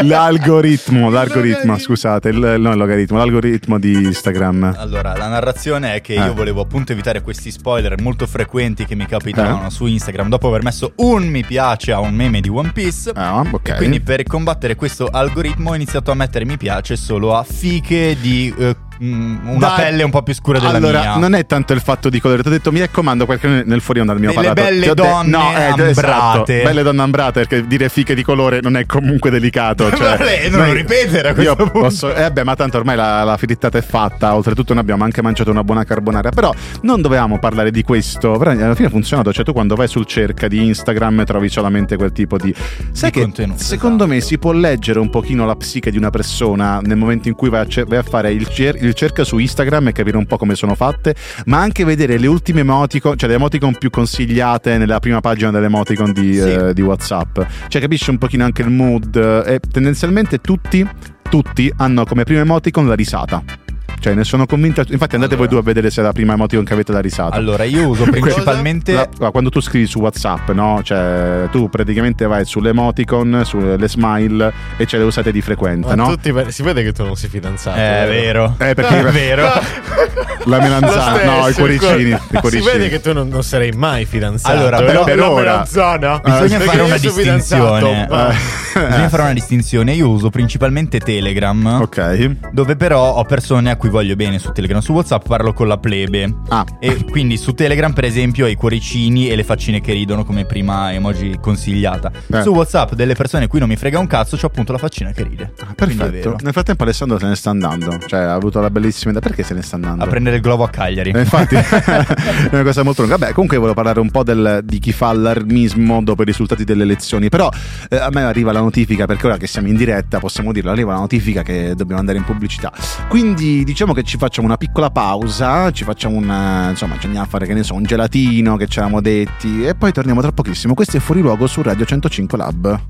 l'algoritmo, 0.02 1.10
l'algoritmo, 1.10 1.78
scusate, 1.78 2.30
il, 2.30 2.56
no, 2.58 2.72
il 2.72 2.78
logaritmo, 2.78 3.18
l'algoritmo 3.18 3.78
di 3.78 3.92
Instagram. 3.92 4.53
Allora, 4.62 5.16
la 5.16 5.28
narrazione 5.28 5.94
è 5.94 6.00
che 6.00 6.14
Eh. 6.14 6.24
io 6.24 6.34
volevo 6.34 6.60
appunto 6.60 6.92
evitare 6.92 7.22
questi 7.22 7.50
spoiler 7.50 8.00
molto 8.00 8.26
frequenti 8.26 8.84
che 8.84 8.94
mi 8.94 9.06
capitavano 9.06 9.66
Eh. 9.66 9.70
su 9.70 9.86
Instagram 9.86 10.28
dopo 10.28 10.48
aver 10.48 10.62
messo 10.62 10.92
un 10.96 11.24
mi 11.24 11.42
piace 11.44 11.92
a 11.92 12.00
un 12.00 12.14
meme 12.14 12.40
di 12.40 12.48
One 12.48 12.70
Piece. 12.72 13.10
Ah, 13.14 13.44
ok. 13.50 13.76
Quindi 13.76 14.00
per 14.00 14.22
combattere 14.24 14.74
questo 14.76 15.06
algoritmo 15.06 15.70
ho 15.70 15.74
iniziato 15.74 16.10
a 16.10 16.14
mettere 16.14 16.44
mi 16.44 16.56
piace 16.56 16.96
solo 16.96 17.36
a 17.36 17.42
fiche 17.42 18.16
di 18.20 18.54
eh, 18.56 18.76
una 18.98 19.58
Dai. 19.58 19.76
pelle 19.76 20.02
un 20.02 20.10
po' 20.10 20.22
più 20.22 20.34
scura 20.34 20.58
della 20.58 20.76
allora, 20.76 21.00
mia. 21.00 21.16
non 21.16 21.34
è 21.34 21.46
tanto 21.46 21.72
il 21.72 21.80
fatto 21.80 22.08
di 22.08 22.20
colore. 22.20 22.42
Ti 22.42 22.48
ho 22.48 22.50
detto, 22.50 22.72
mi 22.72 22.80
raccomando, 22.80 23.26
perché 23.26 23.62
nel- 23.64 23.80
fuori 23.80 24.00
onda 24.00 24.12
abbiamo 24.12 24.34
Delle 24.40 24.52
parlato. 24.54 24.70
belle 24.70 24.90
ho 24.90 24.94
de- 24.94 25.02
donne 25.02 25.28
no, 25.30 25.50
eh, 25.56 25.88
esatto, 25.90 26.10
ambrate. 26.10 26.62
belle 26.62 26.82
donne 26.82 27.02
ambrate, 27.02 27.32
perché 27.46 27.66
dire 27.66 27.88
fiche 27.88 28.14
di 28.14 28.22
colore 28.22 28.60
non 28.60 28.76
è 28.76 28.86
comunque 28.86 29.30
delicato. 29.30 29.90
Cioè, 29.94 30.48
non 30.50 30.66
lo 30.66 30.72
ripetere 30.72 31.28
a 31.30 31.34
questo 31.34 31.54
punto. 31.56 31.78
posso- 31.78 32.14
eh, 32.14 32.30
beh, 32.30 32.44
ma 32.44 32.54
tanto 32.56 32.76
ormai 32.78 32.96
la, 32.96 33.22
la 33.24 33.36
frittata 33.36 33.78
è 33.78 33.82
fatta. 33.82 34.34
Oltretutto, 34.34 34.72
noi 34.72 34.82
abbiamo 34.82 35.04
anche 35.04 35.22
mangiato 35.22 35.50
una 35.50 35.64
buona 35.64 35.84
carbonara. 35.84 36.30
Però 36.30 36.52
non 36.82 37.00
dovevamo 37.00 37.38
parlare 37.38 37.70
di 37.70 37.82
questo. 37.82 38.32
Però 38.38 38.50
alla 38.50 38.74
fine 38.74 38.88
ha 38.88 38.90
funzionato. 38.90 39.32
Cioè, 39.32 39.44
tu 39.44 39.52
quando 39.52 39.74
vai 39.74 39.88
sul 39.88 40.06
cerca 40.06 40.48
di 40.48 40.64
Instagram 40.66 41.24
trovi 41.24 41.48
solamente 41.48 41.96
quel 41.96 42.12
tipo 42.12 42.36
di. 42.36 42.54
Sai 42.92 43.10
Di 43.10 43.16
che 43.18 43.22
contenuto, 43.24 43.62
secondo 43.62 44.06
me 44.06 44.16
esatto. 44.16 44.30
si 44.32 44.38
può 44.38 44.52
leggere 44.52 44.98
un 44.98 45.10
pochino 45.10 45.44
la 45.46 45.56
psiche 45.56 45.90
di 45.90 45.96
una 45.96 46.10
persona 46.10 46.80
nel 46.80 46.96
momento 46.96 47.28
in 47.28 47.34
cui 47.34 47.48
vai 47.48 47.60
a, 47.62 47.84
vai 47.86 47.98
a 47.98 48.02
fare 48.02 48.32
il, 48.32 48.48
cer- 48.48 48.82
il 48.86 48.94
cerca 48.94 49.24
su 49.24 49.38
Instagram 49.38 49.88
e 49.88 49.92
capire 49.92 50.16
un 50.16 50.26
po' 50.26 50.36
come 50.36 50.54
sono 50.54 50.74
fatte, 50.74 51.14
ma 51.46 51.60
anche 51.60 51.84
vedere 51.84 52.18
le 52.18 52.26
ultime 52.26 52.60
emoticon, 52.60 53.16
cioè 53.16 53.28
le 53.28 53.34
emoticon 53.36 53.76
più 53.78 53.90
consigliate 53.90 54.78
nella 54.78 55.00
prima 55.00 55.20
pagina 55.20 55.50
delle 55.50 55.66
emoticon 55.66 56.12
di, 56.12 56.34
Sì. 56.34 56.40
eh, 56.50 56.74
di 56.74 56.82
WhatsApp. 56.82 57.40
Cioè 57.68 57.80
capisci 57.80 58.10
un 58.10 58.18
pochino 58.18 58.44
anche 58.44 58.62
il 58.62 58.70
mood 58.70 59.16
e 59.46 59.60
tendenzialmente 59.70 60.38
tutti, 60.38 60.86
tutti 61.28 61.72
hanno 61.76 62.04
come 62.04 62.24
prima 62.24 62.40
emoticon 62.40 62.86
la 62.86 62.94
risata. 62.94 63.63
Cioè 64.04 64.12
ne 64.12 64.24
sono 64.24 64.44
convinto, 64.44 64.82
infatti 64.86 65.14
andate 65.14 65.34
voi 65.34 65.46
Allora. 65.46 65.48
due 65.48 65.58
a 65.60 65.62
vedere 65.62 65.88
se 65.90 66.02
è 66.02 66.04
la 66.04 66.12
prima 66.12 66.34
emoticon 66.34 66.62
che 66.62 66.74
avete 66.74 66.92
la 66.92 67.00
risata. 67.00 67.34
Allora, 67.36 67.64
io 67.64 67.88
uso 67.88 68.04
principalmente 68.10 68.92
La- 68.92 69.30
quando 69.30 69.48
tu 69.48 69.60
scrivi 69.60 69.86
su 69.86 69.98
WhatsApp, 69.98 70.50
no? 70.50 70.80
Cioè, 70.82 71.48
tu 71.50 71.70
praticamente 71.70 72.26
vai 72.26 72.44
sulle 72.44 72.68
emoticon, 72.68 73.40
sulle 73.46 73.88
smile 73.88 74.52
e 74.76 74.84
ce 74.84 74.98
le 74.98 75.04
usate 75.04 75.32
di 75.32 75.40
frequente, 75.40 75.88
Ma 75.88 75.94
no? 75.94 76.08
tutti, 76.08 76.34
si 76.48 76.62
vede 76.62 76.82
che 76.82 76.92
tu 76.92 77.02
non 77.02 77.16
sei 77.16 77.30
fidanzato. 77.30 77.78
È 77.78 78.04
vero. 78.06 78.54
Eh, 78.58 78.74
perché 78.74 78.98
è 79.08 79.10
vero. 79.10 79.48
la 80.44 80.58
melanzana, 80.60 81.24
no, 81.40 81.48
i 81.48 81.54
cuoricini, 81.54 82.10
i 82.10 82.18
cuoricini. 82.40 82.62
Si 82.62 82.70
vede 82.76 82.88
che 82.90 83.00
tu 83.00 83.14
non, 83.14 83.28
non 83.28 83.42
sarei 83.42 83.70
mai 83.72 84.04
fidanzato. 84.04 84.54
Allora, 84.54 84.80
eh? 84.80 84.84
però- 84.84 85.04
per 85.04 85.16
La 85.16 85.30
ora. 85.30 85.40
melanzana. 85.50 86.18
Bisogna 86.22 86.58
Perché 86.58 86.64
fare 86.64 86.80
una 86.82 86.98
distinzione. 86.98 88.06
ma- 88.10 88.34
Bisogna 88.74 89.08
fare 89.08 89.22
una 89.22 89.32
distinzione. 89.32 89.92
Io 89.94 90.08
uso 90.10 90.28
principalmente 90.28 90.98
Telegram. 90.98 91.78
Ok. 91.80 92.50
Dove 92.52 92.76
però 92.76 93.14
ho 93.14 93.24
persone 93.24 93.70
a 93.70 93.76
cui 93.76 93.88
voglio 93.94 94.16
bene 94.16 94.40
su 94.40 94.50
Telegram. 94.50 94.80
Su 94.80 94.92
WhatsApp 94.92 95.26
parlo 95.28 95.52
con 95.52 95.68
la 95.68 95.78
plebe. 95.78 96.34
Ah, 96.48 96.64
E 96.80 97.04
quindi 97.08 97.36
su 97.36 97.52
Telegram, 97.54 97.92
per 97.92 98.04
esempio, 98.04 98.46
ho 98.46 98.48
i 98.48 98.56
cuoricini 98.56 99.28
e 99.28 99.36
le 99.36 99.44
faccine 99.44 99.80
che 99.80 99.92
ridono 99.92 100.24
come 100.24 100.44
prima 100.46 100.92
emoji 100.92 101.38
consigliata. 101.40 102.10
Eh. 102.32 102.42
Su 102.42 102.50
WhatsApp, 102.50 102.94
delle 102.94 103.14
persone 103.14 103.46
cui 103.46 103.60
non 103.60 103.68
mi 103.68 103.76
frega 103.76 104.00
un 104.00 104.08
cazzo, 104.08 104.36
c'ho 104.36 104.46
appunto 104.46 104.72
la 104.72 104.78
faccina 104.78 105.12
che 105.12 105.22
ride. 105.22 105.52
È 105.56 105.74
perfetto. 105.74 106.36
Nel 106.42 106.52
frattempo 106.52 106.82
Alessandro 106.82 107.18
se 107.20 107.26
ne 107.26 107.36
sta 107.36 107.50
andando. 107.50 107.96
Cioè, 108.04 108.20
ha 108.20 108.34
avuto 108.34 108.60
la 108.60 108.70
bellissima 108.70 109.10
idea. 109.10 109.22
Perché 109.22 109.44
se 109.44 109.54
ne 109.54 109.62
sta 109.62 109.76
andando? 109.76 110.02
A 110.02 110.06
prendere 110.08 110.36
il 110.36 110.42
globo 110.42 110.64
a 110.64 110.68
Cagliari. 110.68 111.10
Eh, 111.10 111.18
infatti 111.20 111.54
è 111.54 112.48
una 112.50 112.62
cosa 112.64 112.82
molto 112.82 113.02
lunga. 113.02 113.16
Vabbè, 113.16 113.32
comunque 113.32 113.56
volevo 113.58 113.74
parlare 113.74 114.00
un 114.00 114.10
po' 114.10 114.24
del- 114.24 114.60
di 114.64 114.80
chi 114.80 114.90
fa 114.90 115.10
allarmismo 115.10 116.02
dopo 116.02 116.22
i 116.22 116.24
risultati 116.24 116.64
delle 116.64 116.82
elezioni. 116.82 117.28
Però 117.28 117.48
eh, 117.88 117.96
a 117.96 118.08
me 118.10 118.22
arriva 118.24 118.50
la 118.50 118.60
notifica, 118.60 119.06
perché 119.06 119.26
ora 119.26 119.36
che 119.36 119.46
siamo 119.46 119.68
in 119.68 119.76
diretta, 119.76 120.18
possiamo 120.18 120.50
dirlo, 120.52 120.70
arriva 120.72 120.92
la 120.94 120.98
notifica 120.98 121.42
che 121.42 121.74
dobbiamo 121.76 122.00
andare 122.00 122.18
in 122.18 122.24
pubblicità. 122.24 122.72
Quindi 123.08 123.64
diciamo 123.74 123.92
che 123.92 124.04
ci 124.04 124.18
facciamo 124.18 124.46
una 124.46 124.56
piccola 124.56 124.88
pausa, 124.88 125.72
ci 125.72 125.82
facciamo 125.82 126.16
un, 126.16 126.30
eh, 126.30 126.70
insomma, 126.70 126.96
ci 126.96 127.06
andiamo 127.06 127.26
a 127.26 127.28
fare, 127.28 127.44
che 127.44 127.54
ne 127.54 127.64
so, 127.64 127.74
un 127.74 127.82
gelatino 127.82 128.56
che 128.56 128.68
ci 128.68 128.78
eravamo 128.78 129.00
detti, 129.00 129.64
e 129.66 129.74
poi 129.74 129.90
torniamo 129.90 130.20
tra 130.20 130.30
pochissimo. 130.30 130.74
Questo 130.74 130.98
è 130.98 131.00
Fuori 131.00 131.20
Luogo 131.20 131.48
su 131.48 131.60
Radio 131.60 131.84
105 131.84 132.38
Lab. 132.38 132.80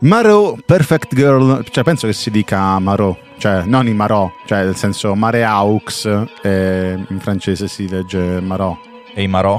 Maro 0.00 0.58
Perfect 0.66 1.14
Girl, 1.14 1.64
cioè 1.70 1.82
penso 1.82 2.06
che 2.06 2.12
si 2.12 2.30
dica 2.30 2.78
Maro, 2.78 3.16
cioè 3.38 3.62
non 3.64 3.86
i 3.88 3.94
Marò, 3.94 4.30
cioè 4.44 4.64
nel 4.64 4.76
senso 4.76 5.14
Mare 5.14 5.42
Aux, 5.42 6.04
eh, 6.42 7.02
in 7.08 7.20
francese 7.20 7.68
si 7.68 7.88
legge 7.88 8.38
Marò. 8.42 8.78
E 9.14 9.22
i 9.22 9.28
Marò? 9.28 9.58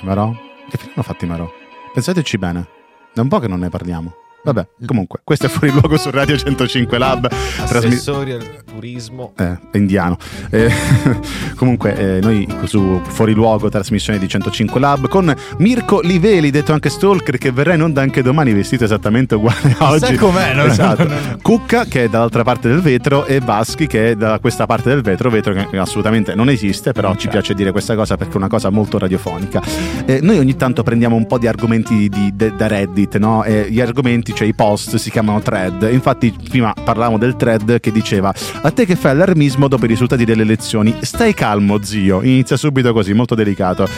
Marò? 0.00 0.32
Che 0.70 0.78
fine 0.78 0.92
hanno 0.94 1.04
fatto 1.04 1.26
i 1.26 1.28
Marò? 1.28 1.46
Pensateci 1.92 2.38
bene, 2.38 2.68
da 3.12 3.20
un 3.20 3.28
po' 3.28 3.38
che 3.38 3.48
non 3.48 3.58
ne 3.58 3.68
parliamo. 3.68 4.14
Vabbè, 4.40 4.66
comunque, 4.86 5.20
questo 5.24 5.46
è 5.46 5.48
fuori 5.48 5.70
luogo 5.72 5.98
su 5.98 6.10
Radio 6.10 6.36
105 6.36 6.96
Lab. 6.96 7.28
trasmi- 7.66 7.88
Assessori 7.92 8.32
al 8.32 8.44
turismo. 8.64 9.32
eh, 9.36 9.58
indiano. 9.72 10.16
Eh, 10.50 10.70
comunque, 11.56 12.16
eh, 12.16 12.20
noi 12.20 12.46
su 12.64 13.00
Fuori 13.08 13.34
Luogo, 13.34 13.68
trasmissione 13.68 14.18
di 14.18 14.26
105 14.28 14.80
Lab, 14.80 15.08
con 15.08 15.34
Mirko 15.58 16.00
Liveli, 16.00 16.50
detto 16.50 16.72
anche 16.72 16.88
Stalker, 16.88 17.36
che 17.36 17.50
verrà 17.50 17.74
in 17.74 17.82
onda 17.82 18.00
anche 18.00 18.22
domani 18.22 18.52
vestito 18.54 18.84
esattamente 18.84 19.34
uguale 19.34 19.74
a 19.78 19.90
oggi. 19.90 20.14
com'è, 20.14 20.54
non- 20.54 20.70
esatto. 20.70 21.08
Cucca, 21.42 21.84
che 21.84 22.04
è 22.04 22.08
dall'altra 22.08 22.44
parte 22.44 22.68
del 22.68 22.80
vetro, 22.80 23.26
e 23.26 23.40
Vaschi, 23.40 23.86
che 23.86 24.10
è 24.12 24.14
da 24.14 24.38
questa 24.38 24.64
parte 24.66 24.88
del 24.88 25.02
vetro, 25.02 25.28
vetro 25.30 25.52
che 25.52 25.76
assolutamente 25.76 26.34
non 26.34 26.48
esiste, 26.48 26.92
però 26.92 27.14
ci 27.16 27.28
piace 27.28 27.52
dire 27.54 27.70
questa 27.72 27.94
cosa 27.96 28.16
perché 28.16 28.34
è 28.34 28.36
una 28.36 28.48
cosa 28.48 28.70
molto 28.70 28.98
radiofonica. 28.98 29.60
Eh, 30.06 30.20
noi 30.22 30.38
ogni 30.38 30.56
tanto 30.56 30.82
prendiamo 30.84 31.16
un 31.16 31.26
po' 31.26 31.38
di 31.38 31.48
argomenti 31.48 32.08
di- 32.08 32.32
de- 32.34 32.54
da 32.56 32.66
Reddit, 32.68 33.18
no? 33.18 33.42
E 33.44 33.66
gli 33.68 33.80
argomenti, 33.80 34.27
cioè 34.34 34.46
i 34.46 34.54
post, 34.54 34.96
si 34.96 35.10
chiamano 35.10 35.40
thread. 35.40 35.88
Infatti, 35.90 36.34
prima 36.48 36.72
parlavamo 36.72 37.18
del 37.18 37.36
thread 37.36 37.80
che 37.80 37.92
diceva: 37.92 38.32
A 38.62 38.70
te 38.70 38.86
che 38.86 38.96
fai 38.96 39.12
allarmismo 39.12 39.68
dopo 39.68 39.84
i 39.84 39.88
risultati 39.88 40.24
delle 40.24 40.42
elezioni, 40.42 40.94
stai 41.00 41.34
calmo, 41.34 41.82
zio. 41.82 42.22
Inizia 42.22 42.56
subito 42.56 42.92
così, 42.92 43.12
molto 43.12 43.34
delicato. 43.34 43.88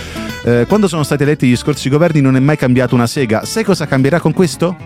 Eh, 0.44 0.64
quando 0.66 0.88
sono 0.88 1.02
stati 1.02 1.22
eletti 1.22 1.46
gli 1.46 1.56
scorsi 1.56 1.88
governi 1.88 2.20
non 2.20 2.36
è 2.36 2.40
mai 2.40 2.56
cambiato 2.56 2.94
una 2.94 3.06
sega. 3.06 3.44
Sai 3.44 3.64
cosa 3.64 3.86
cambierà 3.86 4.20
con 4.20 4.32
questo? 4.32 4.76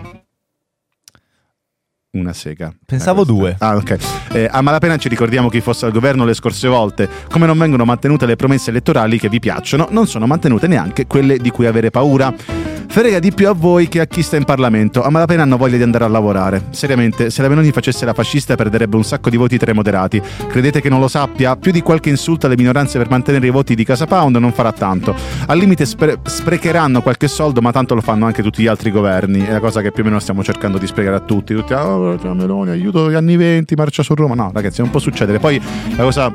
Una 2.11 2.31
sega. 2.33 2.73
Pensavo 2.85 3.23
Eh, 3.23 3.25
due. 3.25 3.55
Ah, 3.59 3.75
ok. 3.75 3.97
Eh, 4.31 4.47
a 4.49 4.61
malapena 4.61 4.97
ci 4.97 5.09
ricordiamo 5.09 5.49
chi 5.49 5.59
fosse 5.59 5.85
al 5.85 5.91
governo 5.91 6.23
le 6.23 6.33
scorse 6.33 6.67
volte. 6.67 7.09
Come 7.29 7.45
non 7.45 7.57
vengono 7.57 7.83
mantenute 7.83 8.25
le 8.25 8.37
promesse 8.37 8.69
elettorali 8.69 9.19
che 9.19 9.27
vi 9.27 9.39
piacciono, 9.39 9.87
non 9.91 10.07
sono 10.07 10.25
mantenute 10.25 10.67
neanche 10.67 11.07
quelle 11.07 11.37
di 11.37 11.49
cui 11.49 11.65
avere 11.65 11.89
paura. 11.91 12.64
Frega 12.87 13.19
di 13.19 13.31
più 13.31 13.47
a 13.47 13.53
voi 13.53 13.87
che 13.87 13.99
a 13.99 14.05
chi 14.05 14.21
sta 14.21 14.37
in 14.37 14.45
Parlamento. 14.45 15.03
A 15.03 15.09
malapena 15.09 15.43
hanno 15.43 15.57
voglia 15.57 15.77
di 15.77 15.83
andare 15.83 16.05
a 16.05 16.07
lavorare. 16.07 16.65
Seriamente, 16.69 17.29
se 17.29 17.41
la 17.41 17.49
Meloni 17.49 17.71
facesse 17.71 18.05
la 18.05 18.13
fascista 18.13 18.55
perderebbe 18.55 18.95
un 18.95 19.03
sacco 19.03 19.29
di 19.29 19.37
voti 19.37 19.57
tra 19.57 19.71
i 19.71 19.73
moderati. 19.73 20.21
Credete 20.47 20.81
che 20.81 20.89
non 20.89 20.99
lo 20.99 21.07
sappia? 21.07 21.55
Più 21.55 21.71
di 21.71 21.81
qualche 21.81 22.09
insulto 22.09 22.45
alle 22.45 22.55
minoranze 22.55 22.97
per 22.97 23.09
mantenere 23.09 23.47
i 23.47 23.49
voti 23.49 23.75
di 23.75 23.83
Casa 23.83 24.05
Pound 24.05 24.37
non 24.37 24.51
farà 24.53 24.71
tanto. 24.71 25.15
Al 25.47 25.57
limite 25.57 25.85
spre- 25.85 26.19
sprecheranno 26.23 27.01
qualche 27.01 27.27
soldo, 27.27 27.61
ma 27.61 27.71
tanto 27.71 27.95
lo 27.95 28.01
fanno 28.01 28.25
anche 28.25 28.41
tutti 28.41 28.61
gli 28.61 28.67
altri 28.67 28.91
governi. 28.91 29.45
È 29.45 29.51
la 29.51 29.59
cosa 29.59 29.81
che 29.81 29.91
più 29.91 30.03
o 30.03 30.05
meno 30.05 30.19
stiamo 30.19 30.43
cercando 30.43 30.77
di 30.77 30.87
spiegare 30.87 31.17
a 31.17 31.21
tutti. 31.21 31.53
Tutti, 31.53 31.73
ah, 31.73 32.17
la 32.21 32.33
Meloni, 32.33 32.69
aiuto 32.69 33.09
gli 33.09 33.15
anni 33.15 33.35
20, 33.35 33.75
marcia 33.75 34.03
su 34.03 34.13
Roma. 34.15 34.35
No, 34.35 34.51
ragazzi, 34.53 34.81
non 34.81 34.89
può 34.89 34.99
succedere. 34.99 35.39
Poi 35.39 35.61
la 35.95 36.03
cosa 36.03 36.33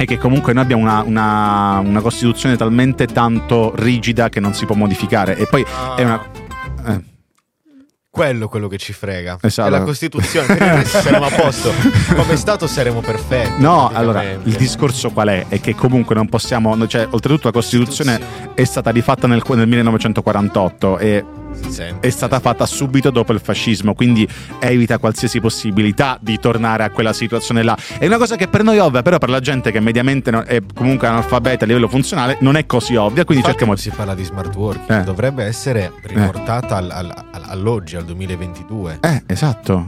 è 0.00 0.06
che 0.06 0.16
comunque 0.16 0.54
noi 0.54 0.62
abbiamo 0.62 0.80
una, 0.82 1.02
una- 1.02 1.78
una 1.84 2.00
Costituzione 2.00 2.56
talmente 2.56 3.04
tanto 3.06 3.74
rigida 3.76 4.30
che 4.30 4.40
non 4.40 4.54
si 4.54 4.64
può 4.64 4.74
modificare. 4.74 5.36
E 5.36 5.44
poi 5.46 5.62
è 5.94 6.02
una... 6.02 6.24
eh. 6.86 7.00
Quello 8.08 8.48
quello 8.48 8.66
che 8.66 8.78
ci 8.78 8.94
frega. 8.94 9.38
Esatto. 9.42 9.68
È 9.68 9.70
la 9.70 9.82
Costituzione. 9.82 10.46
Per 10.46 10.56
il 10.56 10.72
resto 10.72 11.00
saremo 11.00 11.26
a 11.26 11.30
posto. 11.30 11.70
Come 12.16 12.36
Stato 12.36 12.66
saremo 12.66 13.00
perfetti. 13.00 13.60
No, 13.60 13.90
allora 13.92 14.22
il 14.22 14.56
discorso 14.56 15.10
qual 15.10 15.28
è? 15.28 15.44
È 15.48 15.60
che 15.60 15.74
comunque 15.74 16.14
non 16.14 16.28
possiamo, 16.28 16.86
cioè, 16.88 17.06
oltretutto 17.10 17.48
la 17.48 17.52
Costituzione 17.52 18.18
è 18.54 18.64
stata 18.64 18.90
rifatta 18.90 19.26
nel, 19.26 19.42
nel 19.46 19.68
1948 19.68 20.98
e. 20.98 21.24
è 22.00 22.10
stata 22.10 22.40
fatta 22.40 22.66
subito 22.66 23.10
dopo 23.10 23.32
il 23.32 23.40
fascismo, 23.40 23.94
quindi 23.94 24.26
evita 24.58 24.98
qualsiasi 24.98 25.40
possibilità 25.40 26.18
di 26.20 26.38
tornare 26.38 26.84
a 26.84 26.90
quella 26.90 27.12
situazione 27.12 27.62
là. 27.62 27.76
È 27.98 28.06
una 28.06 28.16
cosa 28.18 28.36
che 28.36 28.48
per 28.48 28.62
noi 28.62 28.76
è 28.76 28.82
ovvia, 28.82 29.02
però 29.02 29.18
per 29.18 29.28
la 29.30 29.40
gente 29.40 29.70
che 29.70 29.80
mediamente 29.80 30.30
è 30.44 30.60
comunque 30.74 31.08
analfabeta 31.08 31.64
a 31.64 31.66
livello 31.66 31.88
funzionale 31.88 32.36
non 32.40 32.56
è 32.56 32.66
così 32.66 32.94
ovvia, 32.96 33.24
quindi 33.24 33.44
Infatti 33.44 33.58
cerchiamo 33.58 33.76
si 33.76 33.90
parla 33.90 34.14
di 34.14 34.24
smart 34.24 34.54
working, 34.54 35.00
Eh. 35.00 35.04
dovrebbe 35.04 35.44
essere 35.44 35.92
riportata 36.02 36.76
al- 36.76 36.90
al- 36.90 37.24
al- 37.32 37.44
all'oggi, 37.46 37.96
al 37.96 38.04
2022. 38.04 38.98
Eh, 39.00 39.22
esatto. 39.26 39.86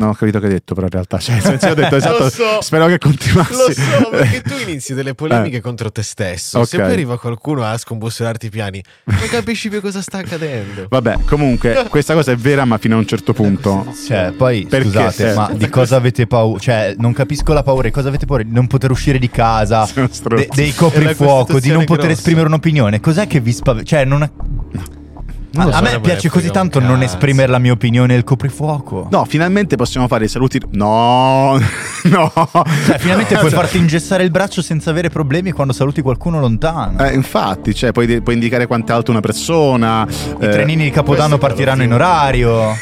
Non 0.00 0.08
ho 0.10 0.14
capito 0.14 0.38
che 0.40 0.46
hai 0.46 0.52
detto, 0.52 0.72
però 0.74 0.86
in 0.86 0.92
realtà. 0.92 1.18
Cioè, 1.18 1.40
senso, 1.40 1.68
ho 1.68 1.74
detto 1.74 1.96
esatto. 1.96 2.30
So. 2.30 2.58
Spero 2.60 2.86
che 2.86 2.98
continuassi. 2.98 3.52
Lo 3.52 3.72
so, 3.72 4.08
perché 4.10 4.40
tu 4.40 4.54
inizi 4.66 4.94
delle 4.94 5.14
polemiche 5.14 5.58
Eh. 5.58 5.60
contro 5.60 5.92
te 5.92 6.02
stesso. 6.02 6.58
Ok. 6.60 6.66
Se 6.66 6.78
poi 6.78 6.90
arriva 6.92 7.18
qualcuno 7.18 7.64
a 7.64 7.76
scombussolarti 7.76 8.46
i 8.46 8.50
piani, 8.50 8.82
non 9.04 9.18
capisci 9.28 9.68
più 9.68 9.80
cosa 9.80 10.00
sta 10.00 10.18
accadendo. 10.18 10.86
Vabbè, 10.88 11.18
comunque, 11.26 11.84
questa 11.88 12.14
cosa 12.14 12.32
è 12.32 12.36
vera, 12.36 12.64
ma 12.64 12.78
fino 12.78 12.96
a 12.96 12.98
un 12.98 13.06
certo 13.06 13.32
punto. 13.32 13.92
Cioè, 14.06 14.32
poi 14.36 14.66
Perché? 14.66 14.86
scusate, 14.86 15.30
Eh. 15.30 15.34
ma 15.34 15.50
di 15.52 15.68
cosa 15.68 15.96
avete 15.96 16.26
paura? 16.26 16.58
Cioè, 16.58 16.94
non 16.98 17.12
capisco 17.12 17.52
la 17.52 17.62
paura. 17.62 17.82
Di 17.88 17.92
cosa 17.92 18.08
avete 18.08 18.24
paura? 18.26 18.42
Di 18.42 18.52
non 18.52 18.66
poter 18.66 18.90
uscire 18.90 19.18
di 19.18 19.28
casa, 19.28 19.86
de- 19.94 20.48
dei 20.54 20.74
coprifuoco, 20.74 21.60
di 21.60 21.68
non 21.70 21.84
poter 21.84 22.04
grossa. 22.06 22.18
esprimere 22.20 22.46
un'opinione. 22.46 23.00
Cos'è 23.00 23.26
che 23.26 23.40
vi 23.40 23.52
spaventa? 23.52 23.86
Cioè, 23.86 24.04
non 24.04 24.22
è- 24.22 24.30
lo 24.72 24.82
a 25.56 25.62
so, 25.62 25.68
me 25.68 25.72
non 25.72 25.82
me 25.82 26.00
piace 26.00 26.28
così 26.28 26.50
tanto 26.50 26.78
non 26.78 27.00
cazzo. 27.00 27.04
esprimere 27.04 27.50
la 27.50 27.58
mia 27.58 27.72
opinione 27.72 28.14
del 28.14 28.24
coprifuoco. 28.24 29.08
No, 29.10 29.24
finalmente 29.24 29.76
possiamo 29.76 30.06
fare 30.06 30.26
i 30.26 30.28
saluti. 30.28 30.60
No, 30.70 31.58
no. 32.04 32.32
Cioè, 32.86 32.98
finalmente 32.98 33.36
puoi 33.36 33.50
farti 33.50 33.78
ingessare 33.78 34.22
il 34.22 34.30
braccio 34.30 34.62
senza 34.62 34.90
avere 34.90 35.08
problemi 35.08 35.50
quando 35.50 35.72
saluti 35.72 36.02
qualcuno 36.02 36.38
lontano. 36.38 37.04
Eh, 37.04 37.14
infatti, 37.14 37.74
cioè, 37.74 37.92
puoi, 37.92 38.20
puoi 38.20 38.34
indicare 38.34 38.66
quanto 38.66 38.92
è 38.92 38.94
alta 38.94 39.10
una 39.10 39.20
persona. 39.20 40.06
I 40.08 40.44
eh, 40.44 40.48
trenini 40.48 40.84
di 40.84 40.90
Capodanno 40.90 41.38
partiranno 41.38 41.82
in 41.82 41.92
orario. 41.92 42.76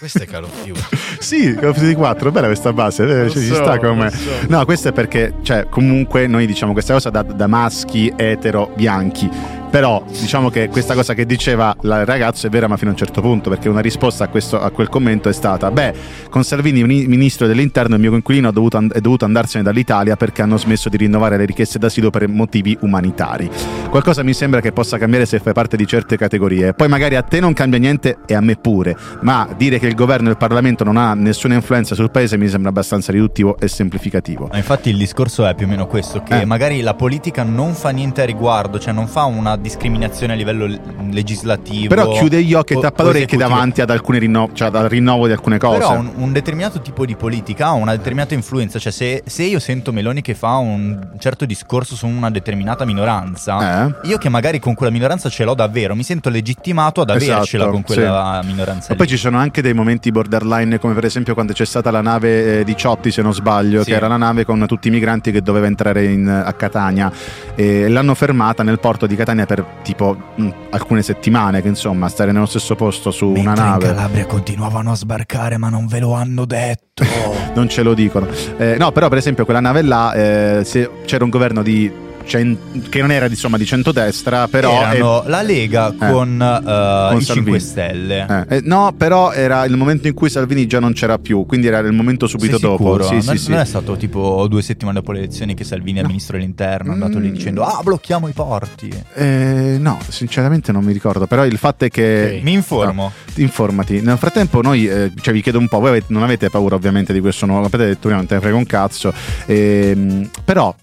Questo 0.00 0.22
è 0.22 0.26
Call 0.26 0.44
of 0.44 0.64
Duty. 0.64 0.80
Sì, 1.18 1.54
Call 1.54 1.68
of 1.68 1.78
Duty 1.78 1.92
4, 1.92 2.32
bella 2.32 2.46
questa 2.46 2.72
base, 2.72 3.02
eh, 3.02 3.28
cioè, 3.28 3.42
ci 3.42 3.48
so, 3.48 3.56
sta 3.56 3.78
come. 3.78 4.08
so. 4.10 4.30
No, 4.48 4.64
questo 4.64 4.88
è 4.88 4.92
perché, 4.92 5.34
cioè, 5.42 5.66
comunque 5.68 6.26
noi 6.26 6.46
diciamo 6.46 6.72
questa 6.72 6.94
cosa 6.94 7.10
da, 7.10 7.20
da 7.22 7.46
maschi 7.46 8.10
etero 8.16 8.72
bianchi. 8.74 9.28
Però 9.70 10.02
diciamo 10.08 10.50
che 10.50 10.68
questa 10.68 10.94
cosa 10.94 11.14
che 11.14 11.24
diceva 11.24 11.74
la- 11.82 12.00
il 12.00 12.06
ragazzo 12.06 12.46
è 12.48 12.50
vera, 12.50 12.66
ma 12.66 12.76
fino 12.76 12.90
a 12.90 12.92
un 12.92 12.98
certo 12.98 13.20
punto, 13.20 13.50
perché 13.50 13.68
una 13.68 13.80
risposta 13.80 14.24
a, 14.24 14.28
questo- 14.28 14.60
a 14.60 14.70
quel 14.70 14.88
commento 14.88 15.28
è 15.28 15.32
stata: 15.32 15.70
Beh, 15.70 15.94
con 16.28 16.42
Salvini, 16.42 16.82
mini- 16.82 17.06
ministro 17.06 17.46
dell'interno, 17.46 17.94
il 17.94 18.00
mio 18.00 18.10
coinquilino 18.10 18.48
ha 18.48 18.52
dovuto 18.52 18.76
and- 18.78 18.92
è 18.92 19.00
dovuto 19.00 19.24
andarsene 19.24 19.62
dall'Italia 19.62 20.16
perché 20.16 20.42
hanno 20.42 20.56
smesso 20.56 20.88
di 20.88 20.96
rinnovare 20.96 21.36
le 21.36 21.44
richieste 21.44 21.78
d'asilo 21.78 22.10
per 22.10 22.26
motivi 22.28 22.76
umanitari. 22.80 23.48
Qualcosa 23.90 24.22
mi 24.24 24.32
sembra 24.34 24.60
che 24.60 24.72
possa 24.72 24.98
cambiare 24.98 25.24
se 25.26 25.38
fai 25.38 25.52
parte 25.52 25.76
di 25.76 25.86
certe 25.86 26.16
categorie. 26.16 26.74
Poi 26.74 26.88
magari 26.88 27.14
a 27.16 27.22
te 27.22 27.38
non 27.40 27.52
cambia 27.52 27.78
niente 27.78 28.18
e 28.26 28.34
a 28.34 28.40
me 28.40 28.56
pure, 28.56 28.96
ma 29.20 29.48
dire 29.56 29.78
che 29.78 29.86
il 29.86 29.94
governo 29.94 30.28
e 30.28 30.30
il 30.32 30.36
Parlamento 30.36 30.82
non 30.84 30.96
ha 30.96 31.14
nessuna 31.14 31.54
influenza 31.54 31.94
sul 31.94 32.10
paese 32.10 32.36
mi 32.36 32.48
sembra 32.48 32.70
abbastanza 32.70 33.12
riduttivo 33.12 33.56
e 33.58 33.68
semplificativo. 33.68 34.48
Ma 34.50 34.56
infatti 34.56 34.90
il 34.90 34.96
discorso 34.96 35.46
è 35.46 35.54
più 35.54 35.66
o 35.66 35.68
meno 35.68 35.86
questo, 35.86 36.22
che 36.24 36.40
Eh. 36.40 36.44
magari 36.44 36.80
la 36.80 36.94
politica 36.94 37.44
non 37.44 37.74
fa 37.74 37.90
niente 37.90 38.22
a 38.22 38.24
riguardo, 38.24 38.78
cioè 38.80 38.92
non 38.92 39.06
fa 39.06 39.24
una 39.24 39.56
discriminazione 39.60 40.32
a 40.32 40.36
livello 40.36 40.66
legislativo. 41.10 41.88
Però 41.94 42.10
chiude 42.12 42.42
gli 42.42 42.54
occhi 42.54 42.74
e 42.74 42.80
tappa 42.80 43.02
le 43.04 43.08
orecchie 43.10 43.36
davanti 43.38 43.80
ad 43.80 43.90
alcune 43.90 44.18
rinnovo, 44.18 44.52
cioè 44.54 44.70
al 44.72 44.88
rinnovo 44.88 45.26
di 45.26 45.32
alcune 45.32 45.58
cose. 45.58 45.78
Però 45.78 45.98
un, 45.98 46.10
un 46.16 46.32
determinato 46.32 46.80
tipo 46.80 47.04
di 47.04 47.14
politica 47.16 47.66
ha 47.66 47.72
una 47.72 47.96
determinata 47.96 48.34
influenza, 48.34 48.78
cioè 48.78 48.92
se, 48.92 49.22
se 49.26 49.42
io 49.44 49.58
sento 49.58 49.92
Meloni 49.92 50.22
che 50.22 50.34
fa 50.34 50.56
un 50.56 50.98
certo 51.18 51.44
discorso 51.44 51.94
su 51.94 52.06
una 52.06 52.30
determinata 52.30 52.84
minoranza, 52.84 53.86
Eh? 53.86 53.94
io 54.08 54.18
che 54.18 54.28
magari 54.28 54.58
con 54.58 54.74
quella 54.74 54.92
minoranza 54.92 55.28
ce 55.28 55.44
l'ho 55.44 55.54
davvero, 55.54 55.94
mi 55.94 56.02
sento 56.02 56.28
legittimato 56.30 57.00
ad 57.02 57.10
avercela 57.10 57.40
Esatto, 57.42 57.70
con 57.70 57.82
quella 57.82 58.40
minoranza. 58.44 58.88
E 58.88 58.92
lì. 58.92 58.96
poi 58.96 59.06
ci 59.06 59.16
sono 59.16 59.38
anche 59.38 59.62
dei 59.62 59.74
momenti 59.74 60.10
borderline, 60.10 60.78
come 60.78 60.94
per 60.94 61.04
esempio 61.04 61.34
quando 61.34 61.52
c'è 61.52 61.64
stata 61.66 61.90
la 61.90 62.00
nave 62.00 62.60
eh, 62.60 62.64
di 62.64 62.76
Ciotti, 62.76 63.10
se 63.10 63.22
non 63.22 63.34
sbaglio, 63.34 63.82
Sì. 63.82 63.90
che 63.90 63.96
era 63.96 64.08
la 64.08 64.16
nave 64.16 64.44
con 64.44 64.64
tutti 64.66 64.88
i 64.88 64.90
migranti 64.90 65.30
che 65.32 65.42
doveva 65.42 65.66
entrare 65.66 66.04
in- 66.04 66.28
a 66.28 66.52
Catania. 66.52 67.10
E 67.54 67.88
l'hanno 67.88 68.14
fermata 68.14 68.62
nel 68.62 68.78
porto 68.78 69.06
di 69.06 69.16
Catania 69.16 69.46
per 69.50 69.64
tipo 69.82 70.16
mh, 70.36 70.48
alcune 70.70 71.02
settimane, 71.02 71.60
che 71.60 71.66
insomma, 71.66 72.08
stare 72.08 72.30
nello 72.30 72.46
stesso 72.46 72.76
posto 72.76 73.10
su 73.10 73.30
una 73.30 73.42
Mentre 73.42 73.64
in 73.64 73.70
nave. 73.70 73.86
Calabria 73.86 74.26
continuavano 74.26 74.92
a 74.92 74.94
sbarcare, 74.94 75.56
ma 75.56 75.68
non 75.68 75.88
ve 75.88 75.98
lo 75.98 76.12
hanno 76.12 76.44
detto. 76.44 77.02
non 77.54 77.68
ce 77.68 77.82
lo 77.82 77.92
dicono. 77.92 78.28
Eh, 78.58 78.76
no, 78.78 78.92
però 78.92 79.08
per 79.08 79.18
esempio 79.18 79.44
quella 79.44 79.58
nave 79.58 79.82
là, 79.82 80.12
eh, 80.12 80.64
se 80.64 80.88
c'era 81.04 81.24
un 81.24 81.30
governo 81.30 81.64
di 81.64 81.90
cen- 82.24 82.56
che 82.88 83.00
non 83.00 83.10
era 83.10 83.26
insomma 83.26 83.56
di 83.56 83.64
centrodestra, 83.64 84.48
però... 84.48 84.72
Erano 84.82 85.22
la 85.26 85.42
Lega 85.42 85.92
con, 85.96 86.40
eh, 86.40 87.16
i 87.16 87.22
Salvini. 87.22 87.58
5 87.58 87.58
Stelle. 87.58 88.46
eh, 88.48 88.56
eh, 88.56 88.60
no, 88.64 88.92
però 88.96 89.32
era 89.32 89.64
il 89.64 89.76
momento 89.76 90.06
in 90.08 90.14
cui 90.14 90.28
Salvini 90.30 90.66
già 90.66 90.80
non 90.80 90.92
c'era 90.92 91.18
più, 91.18 91.44
quindi 91.46 91.66
era 91.66 91.78
il 91.78 91.92
momento 91.92 92.26
subito 92.26 92.58
Sei 92.58 92.68
dopo. 92.68 93.02
Sì, 93.02 93.12
non, 93.14 93.22
sì, 93.22 93.36
sì. 93.38 93.50
non 93.50 93.58
è 93.60 93.64
stato 93.64 93.96
tipo 93.96 94.46
due 94.48 94.62
settimane 94.62 94.98
dopo 94.98 95.12
le 95.12 95.18
elezioni 95.20 95.54
che 95.54 95.64
Salvini 95.64 95.98
è 95.98 96.02
No. 96.02 96.08
ministro 96.08 96.36
dell'interno 96.36 96.90
è 96.90 96.94
andato 96.94 97.18
lì 97.18 97.28
Mm. 97.28 97.32
dicendo 97.32 97.62
ah 97.62 97.80
blocchiamo 97.82 98.28
i 98.28 98.32
porti. 98.32 98.90
Eh, 99.14 99.76
no, 99.80 99.98
sinceramente 100.08 100.72
non 100.72 100.84
mi 100.84 100.92
ricordo, 100.92 101.26
però 101.26 101.44
il 101.44 101.56
fatto 101.58 101.84
è 101.84 101.88
che... 101.90 102.34
Ok. 102.38 102.42
Mi 102.42 102.52
informo. 102.52 103.12
No, 103.34 103.42
informati. 103.42 104.00
Nel 104.00 104.18
frattempo 104.18 104.60
noi, 104.62 104.86
eh, 104.88 105.12
cioè 105.20 105.32
vi 105.34 105.42
chiedo 105.42 105.58
un 105.58 105.68
po', 105.68 105.78
voi 105.80 105.88
avete- 105.90 106.06
non 106.12 106.22
avete 106.22 106.48
paura 106.50 106.74
ovviamente 106.74 107.12
di 107.12 107.20
questo 107.20 107.46
nuovo, 107.46 107.66
avete 107.66 107.86
detto, 107.86 108.08
non 108.08 108.26
te 108.26 108.34
ne 108.34 108.40
frega 108.40 108.56
un 108.56 108.66
cazzo, 108.66 109.12
ehm, 109.46 110.30
però... 110.44 110.74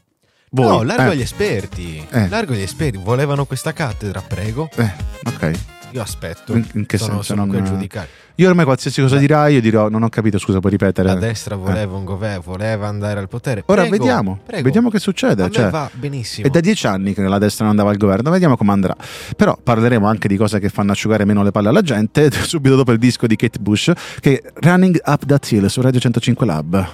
Voi, 0.49 0.65
no, 0.65 0.81
largo 0.83 1.09
eh, 1.09 1.13
agli 1.13 1.21
esperti. 1.21 2.05
Eh. 2.09 2.29
Largo 2.29 2.53
agli 2.53 2.61
esperti. 2.61 2.97
Volevano 3.03 3.45
questa 3.45 3.73
cattedra, 3.73 4.21
prego. 4.25 4.69
eh, 4.75 4.91
ok. 5.25 5.51
Io 5.91 6.01
aspetto. 6.01 6.53
In- 6.53 6.65
in 6.73 6.85
che 6.85 6.97
sono, 6.97 7.13
senso? 7.15 7.33
sono 7.33 7.47
qui 7.47 7.57
a 7.57 7.61
Non- 7.61 7.69
giudicare. 7.71 8.07
Io 8.35 8.47
ormai 8.49 8.65
qualsiasi 8.65 9.01
cosa 9.01 9.17
dirai, 9.17 9.55
io 9.55 9.61
dirò, 9.61 9.89
non 9.89 10.03
ho 10.03 10.09
capito, 10.09 10.37
scusa, 10.37 10.59
puoi 10.59 10.71
ripetere. 10.73 11.07
La 11.07 11.15
destra 11.15 11.55
voleva 11.55 11.95
un 11.95 12.03
governo, 12.03 12.41
voleva 12.45 12.87
andare 12.87 13.19
al 13.19 13.27
potere. 13.27 13.63
Ora 13.65 13.81
Prego, 13.81 13.97
vediamo, 13.97 14.39
prego. 14.45 14.63
vediamo 14.63 14.89
che 14.89 14.99
succede. 14.99 15.43
A 15.43 15.49
cioè, 15.49 15.69
va 15.69 15.89
benissimo. 15.91 16.45
È 16.45 16.49
da 16.51 16.59
dieci 16.59 16.85
anni 16.85 17.13
che 17.15 17.21
la 17.23 17.39
destra 17.39 17.63
non 17.63 17.71
andava 17.71 17.89
al 17.89 17.97
governo, 17.97 18.29
vediamo 18.29 18.55
come 18.55 18.73
andrà. 18.73 18.95
Però 19.35 19.57
parleremo 19.61 20.05
anche 20.07 20.27
di 20.27 20.37
cose 20.37 20.59
che 20.59 20.69
fanno 20.69 20.91
asciugare 20.91 21.25
meno 21.25 21.41
le 21.41 21.51
palle 21.51 21.69
alla 21.69 21.81
gente, 21.81 22.29
subito 22.45 22.75
dopo 22.75 22.91
il 22.91 22.99
disco 22.99 23.25
di 23.25 23.35
Kate 23.35 23.57
Bush, 23.59 23.91
che 24.19 24.39
è 24.39 24.51
Running 24.55 25.01
Up 25.05 25.25
That 25.25 25.51
Hill 25.51 25.65
su 25.65 25.81
Radio 25.81 25.99
105 25.99 26.45
Lab. 26.45 26.87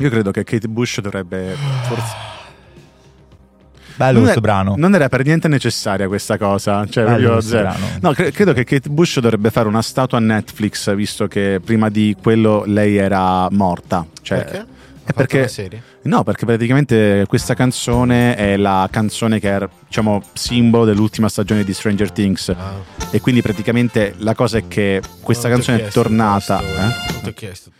Io 0.00 0.10
credo 0.10 0.30
che 0.30 0.44
Kate 0.44 0.68
Bush 0.68 1.00
dovrebbe 1.00 1.54
forse... 1.82 2.28
Bello 3.96 4.12
non, 4.12 4.22
questo 4.22 4.38
è- 4.38 4.42
brano. 4.42 4.74
non 4.78 4.94
era 4.94 5.08
per 5.10 5.24
niente 5.24 5.46
necessaria 5.46 6.08
questa 6.08 6.38
cosa, 6.38 6.86
cioè 6.86 7.04
Bello 7.04 7.16
proprio 7.16 7.32
questo 7.34 7.50
zero. 7.50 7.62
brano. 7.68 7.86
No, 8.00 8.12
cre- 8.12 8.30
credo 8.32 8.52
che 8.54 8.64
Kate 8.64 8.88
Bush 8.88 9.20
dovrebbe 9.20 9.50
fare 9.50 9.68
una 9.68 9.82
statua 9.82 10.16
a 10.16 10.20
Netflix, 10.22 10.94
visto 10.94 11.26
che 11.28 11.60
prima 11.62 11.90
di 11.90 12.16
quello 12.20 12.62
lei 12.66 12.96
era 12.96 13.46
morta. 13.50 14.06
Cioè, 14.22 14.38
Perché? 14.44 14.66
È 15.04 15.12
perché? 15.12 15.82
No, 16.02 16.22
perché 16.22 16.46
praticamente 16.46 17.24
questa 17.28 17.52
canzone 17.54 18.36
è 18.36 18.56
la 18.56 18.88
canzone 18.90 19.38
che 19.40 19.48
era, 19.48 19.68
diciamo, 19.86 20.22
simbolo 20.34 20.84
dell'ultima 20.84 21.28
stagione 21.28 21.64
di 21.64 21.74
Stranger 21.74 22.10
Things. 22.12 22.48
Ah. 22.50 22.74
E 23.10 23.20
quindi 23.20 23.42
praticamente 23.42 24.14
la 24.18 24.34
cosa 24.34 24.58
è 24.58 24.68
che 24.68 25.02
questa 25.20 25.48
Non 25.48 25.56
canzone 25.58 25.84
è 25.86 25.90
tornata. 25.90 26.54
la 26.54 26.60
storia, 26.62 26.84
eh? 26.84 27.12
Non 27.12 27.20
ti 27.22 27.28
ho 27.28 27.32
chiesto. 27.32 27.70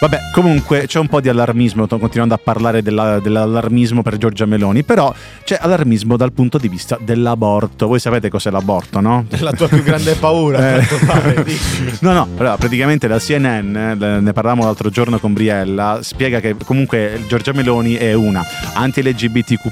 Vabbè, 0.00 0.30
comunque 0.32 0.86
c'è 0.86 0.98
un 0.98 1.08
po' 1.08 1.20
di 1.20 1.28
allarmismo, 1.28 1.86
sto 1.86 1.98
continuando 1.98 2.34
a 2.34 2.38
parlare 2.42 2.82
della- 2.82 3.20
dell'allarmismo 3.20 4.02
per 4.02 4.16
Giorgia 4.18 4.46
Meloni, 4.46 4.82
però 4.82 5.12
c'è 5.44 5.58
allarmismo 5.60 6.16
dal 6.16 6.32
punto 6.32 6.58
di 6.58 6.68
vista 6.68 6.98
dell'aborto. 7.00 7.86
Voi 7.86 7.98
sapete 7.98 8.28
cos'è 8.28 8.50
l'aborto, 8.50 9.00
no? 9.00 9.26
È 9.28 9.38
la 9.40 9.52
tua 9.52 9.68
più 9.68 9.82
grande 9.82 10.14
paura, 10.20 10.76
Eh. 10.76 10.86
pare. 11.06 11.44
No, 12.00 12.12
no, 12.12 12.28
allora, 12.36 12.56
praticamente 12.56 13.08
la 13.08 13.18
CNN, 13.18 13.74
eh, 13.76 13.94
ne 14.20 14.32
parlavamo 14.32 14.64
l'altro 14.64 14.90
giorno 14.90 15.18
con 15.18 15.32
Briella, 15.32 16.00
spiega 16.02 16.40
che 16.40 16.54
comunque 16.64 17.22
Giorgia 17.28 17.52
Meloni 17.52 17.94
è 17.94 18.12
una 18.12 18.44
anti-LGBTQ+, 18.74 19.70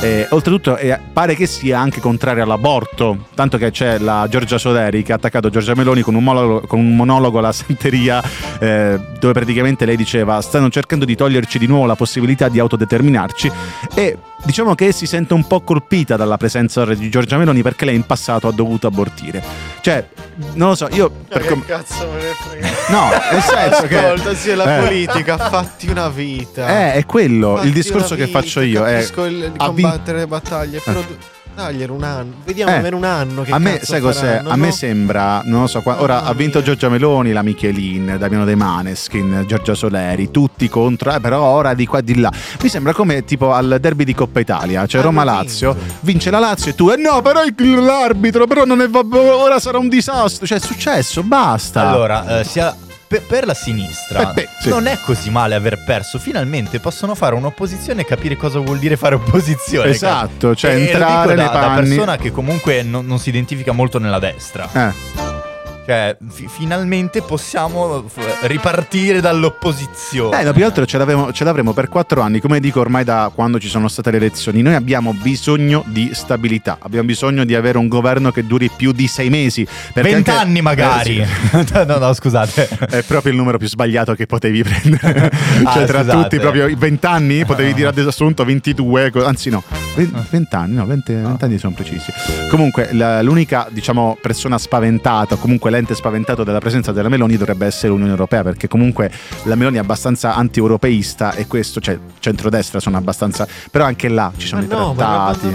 e 0.00 0.26
oltretutto 0.30 0.76
eh, 0.76 0.98
pare 1.12 1.34
che 1.34 1.46
sia 1.46 1.78
anche 1.78 2.00
contraria 2.00 2.42
all'aborto, 2.44 3.26
tanto 3.34 3.58
che 3.58 3.70
c'è 3.70 3.98
la 3.98 4.26
Giorgia 4.28 4.58
Soleri 4.58 5.02
che 5.02 5.12
ha 5.12 5.16
attaccato 5.16 5.50
Giorgia 5.50 5.74
Meloni 5.74 6.02
con 6.02 6.14
un 6.14 6.24
monologo, 6.24 6.66
con 6.66 6.78
un 6.78 6.94
monologo 6.96 7.38
alla 7.38 7.52
santeria 7.52 8.22
eh, 8.58 8.89
dove 8.98 9.32
praticamente 9.32 9.84
lei 9.84 9.96
diceva 9.96 10.40
stanno 10.40 10.68
cercando 10.70 11.04
di 11.04 11.14
toglierci 11.14 11.58
di 11.58 11.66
nuovo 11.66 11.86
la 11.86 11.96
possibilità 11.96 12.48
di 12.48 12.58
autodeterminarci 12.58 13.50
e 13.94 14.16
diciamo 14.44 14.74
che 14.74 14.92
si 14.92 15.06
sente 15.06 15.34
un 15.34 15.46
po' 15.46 15.60
colpita 15.60 16.16
dalla 16.16 16.36
presenza 16.36 16.84
di 16.86 17.10
Giorgia 17.10 17.36
Meloni 17.36 17.62
perché 17.62 17.84
lei 17.84 17.94
in 17.96 18.06
passato 18.06 18.48
ha 18.48 18.52
dovuto 18.52 18.86
abortire. 18.86 19.42
Cioè, 19.80 20.08
non 20.54 20.70
lo 20.70 20.74
so, 20.74 20.88
io 20.90 21.10
per 21.28 21.44
com- 21.46 21.64
cazzo 21.64 22.08
me 22.10 22.22
ne 22.22 22.32
frega? 22.32 22.68
No, 22.90 23.08
nel 23.30 23.42
senso 23.42 23.86
che 23.86 23.98
Ascolta, 23.98 24.34
sì, 24.34 24.54
la 24.54 24.78
eh. 24.78 24.82
politica, 24.82 25.36
fatti 25.38 25.88
una 25.88 26.08
vita. 26.08 26.68
Eh, 26.68 26.92
è 26.94 27.06
quello, 27.06 27.54
Fatti 27.56 27.68
il 27.68 27.72
discorso 27.72 28.16
che 28.16 28.26
faccio 28.26 28.60
io 28.60 28.84
è 28.84 28.94
Capisco 28.94 29.24
il, 29.26 29.36
vin- 29.36 29.56
combattere 29.56 30.18
le 30.18 30.26
battaglie, 30.26 30.80
però 30.84 31.00
tu- 31.00 31.16
daglielo 31.62 31.92
un 31.94 32.02
anno. 32.02 32.32
Vediamo 32.44 32.70
Eh, 32.70 32.74
almeno 32.76 32.96
un 32.96 33.04
anno 33.04 33.42
che 33.42 33.52
a 33.52 33.58
me, 33.58 33.80
sai 33.82 34.00
cos'è? 34.00 34.20
faranno, 34.36 34.50
A 34.50 34.56
me 34.56 34.66
no? 34.66 34.72
sembra, 34.72 35.42
non 35.44 35.60
lo 35.62 35.66
so, 35.66 35.80
qua- 35.82 36.00
ora 36.02 36.16
Mamma 36.16 36.28
ha 36.28 36.34
vinto 36.34 36.58
mia. 36.58 36.66
Giorgia 36.66 36.88
Meloni, 36.88 37.32
la 37.32 37.42
Michelin, 37.42 38.16
Damiano 38.18 38.44
De 38.44 38.54
Maneskin, 38.54 39.44
Giorgia 39.46 39.74
Soleri, 39.74 40.30
tutti 40.30 40.68
contro, 40.68 41.12
eh, 41.14 41.20
però 41.20 41.42
ora 41.42 41.74
di 41.74 41.86
qua 41.86 41.98
e 41.98 42.04
di 42.04 42.18
là. 42.18 42.30
Mi 42.62 42.68
sembra 42.68 42.92
come 42.92 43.24
tipo 43.24 43.52
al 43.52 43.78
derby 43.80 44.04
di 44.04 44.14
Coppa 44.14 44.40
Italia, 44.40 44.86
cioè 44.86 45.00
Hanno 45.00 45.10
Roma-Lazio, 45.10 45.76
vince 46.00 46.30
la 46.30 46.38
Lazio 46.38 46.70
e 46.70 46.74
tu, 46.74 46.90
eh 46.90 46.96
no, 46.96 47.20
però 47.22 47.42
il- 47.44 47.54
l'arbitro, 47.84 48.46
però 48.46 48.64
non 48.64 48.80
è, 48.80 48.88
va- 48.88 49.04
ora 49.10 49.58
sarà 49.58 49.78
un 49.78 49.88
disastro, 49.88 50.46
cioè 50.46 50.58
è 50.58 50.60
successo, 50.60 51.22
basta. 51.22 51.88
Allora, 51.88 52.40
eh, 52.40 52.44
sia 52.44 52.74
per, 53.10 53.22
per 53.22 53.44
la 53.44 53.54
sinistra 53.54 54.30
Eh, 54.30 54.32
beh, 54.34 54.48
sì. 54.60 54.68
non 54.68 54.86
è 54.86 54.96
così 55.04 55.30
male 55.30 55.56
aver 55.56 55.82
perso. 55.82 56.20
Finalmente 56.20 56.78
possono 56.78 57.16
fare 57.16 57.34
un'opposizione 57.34 58.02
e 58.02 58.04
capire 58.04 58.36
cosa 58.36 58.60
vuol 58.60 58.78
dire 58.78 58.96
fare 58.96 59.16
opposizione. 59.16 59.90
Esatto, 59.90 60.54
cioè 60.54 60.74
E 60.76 60.86
entrare 60.90 61.22
dico 61.22 61.34
nei 61.34 61.36
da, 61.46 61.52
da 61.52 61.58
panni. 61.66 61.88
persona 61.88 62.16
che 62.16 62.30
comunque 62.30 62.84
non, 62.84 63.04
non 63.06 63.18
si 63.18 63.30
identifica 63.30 63.72
molto 63.72 63.98
nella 63.98 64.20
destra. 64.20 64.68
Eh. 64.72 64.92
Cioè, 65.90 66.16
fi- 66.28 66.46
finalmente 66.48 67.20
possiamo 67.20 68.04
f- 68.06 68.46
ripartire 68.46 69.20
dall'opposizione. 69.20 70.40
Eh, 70.40 70.44
no, 70.44 70.52
più 70.52 70.64
altro 70.64 70.86
ce, 70.86 70.98
l'avremo- 70.98 71.32
ce 71.32 71.42
l'avremo 71.42 71.72
per 71.72 71.88
quattro 71.88 72.20
anni, 72.20 72.38
come 72.38 72.60
dico 72.60 72.78
ormai 72.78 73.02
da 73.02 73.28
quando 73.34 73.58
ci 73.58 73.66
sono 73.68 73.88
state 73.88 74.12
le 74.12 74.18
elezioni. 74.18 74.62
Noi 74.62 74.74
abbiamo 74.74 75.12
bisogno 75.12 75.82
di 75.88 76.10
stabilità, 76.12 76.76
abbiamo 76.80 77.06
bisogno 77.06 77.44
di 77.44 77.56
avere 77.56 77.76
un 77.78 77.88
governo 77.88 78.30
che 78.30 78.46
duri 78.46 78.70
più 78.74 78.92
di 78.92 79.08
sei 79.08 79.30
mesi. 79.30 79.66
perché 79.92 80.14
anche- 80.14 80.30
Vent'anni 80.30 80.60
magari. 80.62 81.18
Eh, 81.18 81.26
sì. 81.66 81.74
no, 81.86 81.96
no, 81.98 82.12
scusate. 82.12 82.68
È 82.88 83.02
proprio 83.02 83.32
il 83.32 83.38
numero 83.38 83.58
più 83.58 83.66
sbagliato 83.66 84.14
che 84.14 84.26
potevi 84.26 84.62
prendere. 84.62 85.30
Ah, 85.64 85.72
cioè, 85.74 85.84
tra 85.86 86.00
scusate. 86.02 86.22
tutti, 86.22 86.38
proprio 86.38 86.66
i 86.68 86.74
20 86.76 87.06
anni 87.06 87.44
potevi 87.44 87.74
dire 87.74 87.88
ad 87.88 87.98
assunto 87.98 88.44
22, 88.44 89.10
co- 89.10 89.24
anzi 89.24 89.50
no, 89.50 89.62
20 89.96 90.54
anni, 90.54 90.74
no, 90.74 90.86
20, 90.86 91.12
20 91.14 91.44
anni 91.44 91.58
sono 91.58 91.74
precisi. 91.74 92.10
Comunque, 92.48 92.90
la- 92.92 93.20
l'unica, 93.22 93.66
diciamo, 93.70 94.16
persona 94.20 94.56
spaventata, 94.56 95.34
comunque 95.36 95.70
l'ente 95.80 95.94
spaventato 95.94 96.44
della 96.44 96.58
presenza 96.58 96.92
della 96.92 97.08
Meloni 97.08 97.36
dovrebbe 97.36 97.64
essere 97.66 97.88
l'Unione 97.88 98.10
Europea, 98.10 98.42
perché 98.42 98.68
comunque 98.68 99.10
la 99.44 99.54
Meloni 99.54 99.76
è 99.76 99.80
abbastanza 99.80 100.34
anti-europeista 100.34 101.34
e 101.34 101.46
questo, 101.46 101.80
cioè, 101.80 101.98
centrodestra 102.18 102.78
sono 102.80 102.96
abbastanza. 102.98 103.46
Però 103.70 103.84
anche 103.84 104.08
là 104.08 104.30
ci 104.36 104.46
sono 104.46 104.60
Ma 104.60 104.66
i 104.66 104.70
no, 104.70 104.76
ma 104.76 104.84
non 104.84 104.96
trattati. 104.96 105.46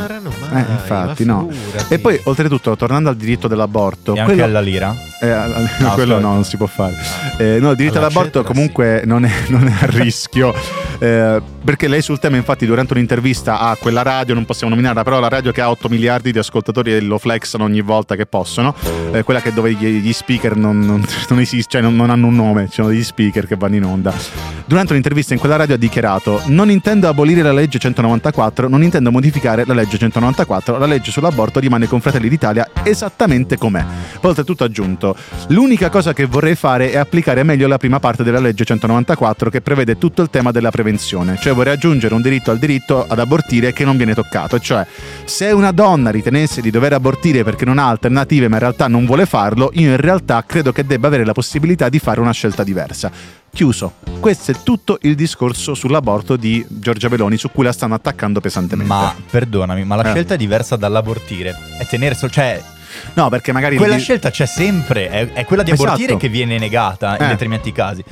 mai, 0.52 0.64
Eh, 0.68 0.72
infatti, 0.72 1.26
ma 1.26 1.34
no. 1.34 1.50
E 1.90 2.00
poi, 2.00 2.20
oltretutto, 2.24 2.76
tornando 2.76 3.10
al 3.10 3.16
diritto 3.16 3.48
dell'aborto, 3.48 4.16
E 4.16 4.20
anche 4.20 4.32
quello- 4.34 4.44
alla 4.46 4.62
lira. 4.62 4.96
eh, 5.22 5.30
al- 5.30 5.70
No, 5.80 5.92
quello 5.94 6.20
no, 6.20 6.34
non 6.34 6.44
si 6.44 6.58
può 6.58 6.66
fare. 6.68 6.96
Eh, 7.38 7.60
no, 7.60 7.70
il 7.72 7.76
diritto 7.78 7.98
Alla 7.98 8.08
all'aborto 8.08 8.44
comunque 8.44 9.04
non, 9.06 9.26
è, 9.26 9.32
non 9.48 9.68
è 9.68 9.74
a 9.82 9.86
rischio. 9.86 10.54
eh, 11.00 11.42
perché 11.66 11.88
lei 11.88 12.04
sul 12.04 12.20
tema, 12.20 12.38
infatti, 12.38 12.68
durante 12.68 12.94
un'intervista 12.94 13.60
a 13.60 13.76
quella 13.76 14.04
radio, 14.04 14.36
non 14.36 14.46
possiamo 14.46 14.74
nominarla, 14.74 15.04
però 15.04 15.20
la 15.20 15.28
radio 15.28 15.52
che 15.52 15.62
ha 15.62 15.70
8 15.72 15.90
miliardi 15.90 16.32
di 16.32 16.38
ascoltatori 16.38 16.94
e 16.94 17.02
lo 17.02 17.18
flexano 17.18 17.64
ogni 17.64 17.82
volta 17.82 18.16
che 18.16 18.28
possono, 18.28 18.76
eh, 19.12 19.24
quella 19.24 19.42
che 19.42 19.52
dove 19.52 19.74
gli, 19.74 20.00
gli 20.00 20.14
speaker 20.14 20.56
non, 20.56 20.80
non, 20.80 21.04
non 21.28 21.40
esist- 21.40 21.70
cioè 21.70 21.82
non, 21.82 21.96
non 21.96 22.12
hanno 22.12 22.28
un 22.28 22.36
nome, 22.36 22.68
ci 22.68 22.76
sono 22.76 22.90
degli 22.90 23.04
speaker 23.04 23.48
che 23.48 23.56
vanno 23.56 23.76
in 23.76 23.84
onda. 23.84 24.14
Durante 24.68 24.92
un'intervista 24.92 25.34
in 25.34 25.40
quella 25.40 25.56
radio 25.56 25.76
ha 25.76 25.78
dichiarato: 25.78 26.42
Non 26.46 26.70
intendo 26.70 27.08
abolire 27.08 27.42
la 27.42 27.52
legge 27.52 27.80
194, 27.80 28.68
non 28.68 28.84
intendo 28.84 29.12
modificare 29.12 29.64
la 29.66 29.74
legge 29.74 29.98
194, 29.98 30.78
la 30.78 30.86
legge 30.86 31.12
sull'aborto 31.12 31.60
rimane 31.60 31.88
con 31.88 32.00
Fratelli 32.00 32.30
d'Italia 32.30 32.70
esattamente 32.84 33.58
com'è. 33.58 33.84
Poi 34.20 34.30
oltretutto 34.30 34.64
ha 34.64 34.68
aggiunto: 34.68 35.16
L'unica 35.48 35.90
cosa 35.90 36.14
che 36.14 36.26
vorrei 36.26 36.56
fare 36.56 36.92
è 36.92 36.98
applicare 36.98 37.42
meglio 37.44 37.68
la 37.68 37.78
prima 37.78 38.00
parte 38.00 38.24
della 38.24 38.40
legge 38.40 38.66
194 38.66 39.50
che 39.50 39.62
prevede 39.62 39.98
tutto 39.98 40.22
il 40.22 40.30
tema 40.30 40.52
della 40.52 40.70
prevenzione, 40.70 41.38
cioè 41.40 41.54
vorrei 41.56 41.74
aggiungere 41.74 42.14
un 42.14 42.22
diritto 42.22 42.52
al 42.52 42.60
diritto 42.60 43.06
ad 43.08 43.18
abortire 43.18 43.74
che 43.74 43.84
non 43.84 43.98
viene 43.98 44.14
toccato, 44.14 44.60
cioè 44.60 44.86
se 45.24 45.48
una 45.52 45.72
donna 45.72 46.12
ritenesse 46.12 46.62
di 46.62 46.70
dover 46.70 46.94
abortire 46.94 47.44
perché 47.44 47.66
non 47.66 47.80
ha 47.80 47.88
alternative 47.90 48.48
ma 48.48 48.56
in 48.56 48.62
realtà 48.62 48.88
non 48.88 49.06
vuole 49.06 49.26
farlo, 49.26 49.72
io 49.74 49.90
in 49.90 49.98
realtà 49.98 50.44
credo 50.46 50.72
che 50.72 50.86
debba 50.86 51.08
avere 51.08 51.26
la 51.26 51.34
possibilità 51.34 51.90
di 51.90 51.98
fare 51.98 52.20
una 52.20 52.32
scelta 52.32 52.64
diversa. 52.64 53.12
Chiuso. 53.52 53.94
Questo 54.20 54.52
è 54.52 54.56
tutto 54.64 54.98
il 55.04 55.16
discorso 55.16 55.74
sull'aborto 55.74 56.36
di 56.36 56.64
Giorgia 56.68 57.08
Meloni 57.08 57.38
su 57.38 57.50
cui 57.52 57.64
la 57.64 57.72
stanno 57.72 57.94
attaccando 57.96 58.42
pesantemente. 58.42 58.94
Ma 58.94 59.16
perdonami, 59.30 59.86
ma 59.86 59.96
la 59.96 60.04
Eh. 60.04 60.10
scelta 60.12 60.36
diversa 60.36 60.76
dall'abortire 60.76 61.56
è 61.80 61.86
tenere 61.86 62.16
cioè 62.30 62.62
no, 63.14 63.30
perché 63.30 63.52
magari 63.54 63.78
quella 63.78 63.96
di- 63.96 64.02
scelta 64.02 64.30
c'è 64.30 64.46
sempre, 64.46 65.10
è, 65.10 65.32
è 65.34 65.46
quella 65.46 65.64
di 65.64 65.72
Esatto. 65.72 65.90
abortire 65.90 66.18
che 66.18 66.28
viene 66.30 66.58
negata 66.58 67.16
in 67.18 67.26
Eh. 67.26 67.28
determinati 67.30 67.72
casi. 67.72 68.04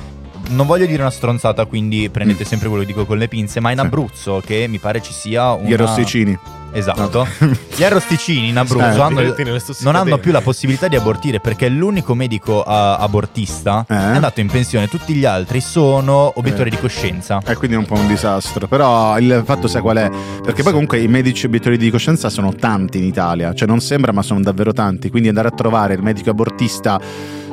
Non 0.50 0.66
voglio 0.68 0.86
dire 0.86 1.02
una 1.02 1.12
stronzata, 1.12 1.66
quindi 1.66 2.10
prendete 2.10 2.44
sempre 2.46 2.68
quello 2.68 2.84
che 2.84 2.90
dico 2.90 3.06
con 3.06 3.18
le 3.18 3.28
pinze, 3.28 3.60
ma 3.60 3.72
in 3.72 3.78
Mm. 3.78 3.80
Sì. 3.82 3.86
Abruzzo 3.86 4.42
che 4.46 4.66
mi 4.68 4.78
pare 4.78 5.02
ci 5.02 5.14
sia 5.14 5.52
un 5.54 5.66
gli 5.66 5.74
arrosticini. 5.74 6.38
Esatto. 6.76 7.28
Gli 7.76 7.84
arrosticini 7.84 8.50
in 8.50 8.58
Abruzzo 8.58 8.84
Eh. 8.84 9.00
hanno- 9.02 9.36
non 9.82 9.96
hanno 9.96 10.18
più 10.18 10.32
la 10.32 10.42
possibilità 10.42 10.88
di 10.88 10.96
abortire 10.96 11.40
perché 11.40 11.70
l'unico 11.70 12.16
medico 12.16 12.64
ah, 12.64 12.98
abortista 12.98 13.86
Eh. 13.88 13.94
è 13.94 13.98
andato 13.98 14.40
in 14.40 14.48
pensione, 14.48 14.88
tutti 14.88 15.14
gli 15.14 15.24
altri 15.26 15.62
sono 15.62 16.32
obiettori 16.36 16.72
di 16.72 16.78
coscienza. 16.80 17.40
E 17.46 17.56
quindi 17.56 17.76
è 17.76 17.80
un 17.80 17.86
po' 17.86 17.94
un 17.94 18.08
disastro. 18.08 18.68
Però 18.68 19.18
il 19.20 19.44
fatto 19.46 19.68
sai 19.68 19.82
qual 19.82 19.98
è? 19.98 20.10
Perché 20.44 20.64
poi 20.64 20.72
comunque 20.72 21.00
i 21.00 21.08
medici 21.08 21.46
obiettori 21.46 21.78
di 21.78 21.92
coscienza 21.92 22.30
sono 22.32 22.54
tanti 22.56 22.98
in 22.98 23.04
Italia. 23.04 23.54
Cioè 23.54 23.68
non 23.68 23.80
sembra, 23.80 24.12
ma 24.12 24.24
sono 24.24 24.40
davvero 24.42 24.74
tanti. 24.74 25.10
Quindi 25.12 25.28
andare 25.30 25.50
a 25.50 25.52
trovare 25.52 25.94
il 25.94 26.02
medico 26.02 26.32
abortista, 26.32 27.00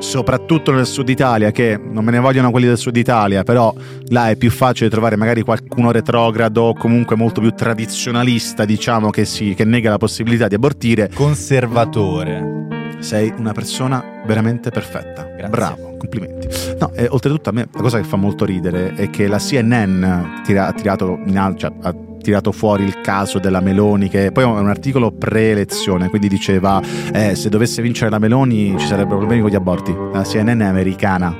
soprattutto 0.00 0.72
nel 0.72 0.86
sud 0.86 1.08
Italia, 1.08 1.50
che 1.50 1.78
non 1.78 2.04
me 2.04 2.10
ne 2.10 2.18
vogliono 2.18 2.50
quelli 2.50 2.66
del 2.66 2.78
sud 2.78 2.96
Italia, 2.96 3.44
però 3.44 3.72
là 4.08 4.30
è 4.30 4.36
più 4.36 4.50
facile 4.50 4.90
trovare 4.90 5.16
magari 5.16 5.42
qualcuno 5.42 5.90
retrogrado 5.92 6.62
o 6.62 6.74
comunque 6.74 7.16
molto 7.16 7.40
più 7.40 7.50
tradizionalista, 7.50 8.64
diciamo, 8.64 9.10
che, 9.10 9.24
si, 9.24 9.54
che 9.54 9.64
nega 9.64 9.90
la 9.90 9.98
possibilità 9.98 10.48
di 10.48 10.54
abortire. 10.54 11.10
Conservatore. 11.14 12.58
Sei 12.98 13.32
una 13.36 13.52
persona 13.52 14.04
veramente 14.26 14.70
perfetta. 14.70 15.22
Grazie. 15.22 15.48
Bravo, 15.48 15.96
complimenti. 15.96 16.48
No, 16.78 16.92
e 16.94 17.06
oltretutto 17.08 17.48
a 17.50 17.52
me 17.52 17.68
la 17.72 17.80
cosa 17.80 17.98
che 17.98 18.04
fa 18.04 18.16
molto 18.16 18.44
ridere 18.44 18.94
è 18.94 19.08
che 19.10 19.26
la 19.26 19.38
CNN 19.38 20.42
tira- 20.44 20.66
ha 20.66 20.72
tirato 20.72 21.18
in 21.24 21.38
alto, 21.38 21.58
cioè, 21.60 21.72
ha 21.80 21.94
tirato 22.20 22.52
fuori 22.52 22.84
il 22.84 23.00
caso 23.00 23.38
della 23.38 23.60
Meloni, 23.60 24.08
che 24.08 24.30
poi 24.32 24.44
è 24.44 24.46
un 24.46 24.68
articolo 24.68 25.10
pre-elezione, 25.10 26.08
quindi 26.08 26.28
diceva 26.28 26.80
eh, 27.12 27.34
se 27.34 27.48
dovesse 27.48 27.82
vincere 27.82 28.10
la 28.10 28.18
Meloni 28.18 28.74
ci 28.78 28.86
sarebbero 28.86 29.18
problemi 29.18 29.42
con 29.42 29.50
gli 29.50 29.56
aborti. 29.56 29.94
La 30.12 30.22
CNN 30.22 30.60
è 30.60 30.64
americana. 30.64 31.36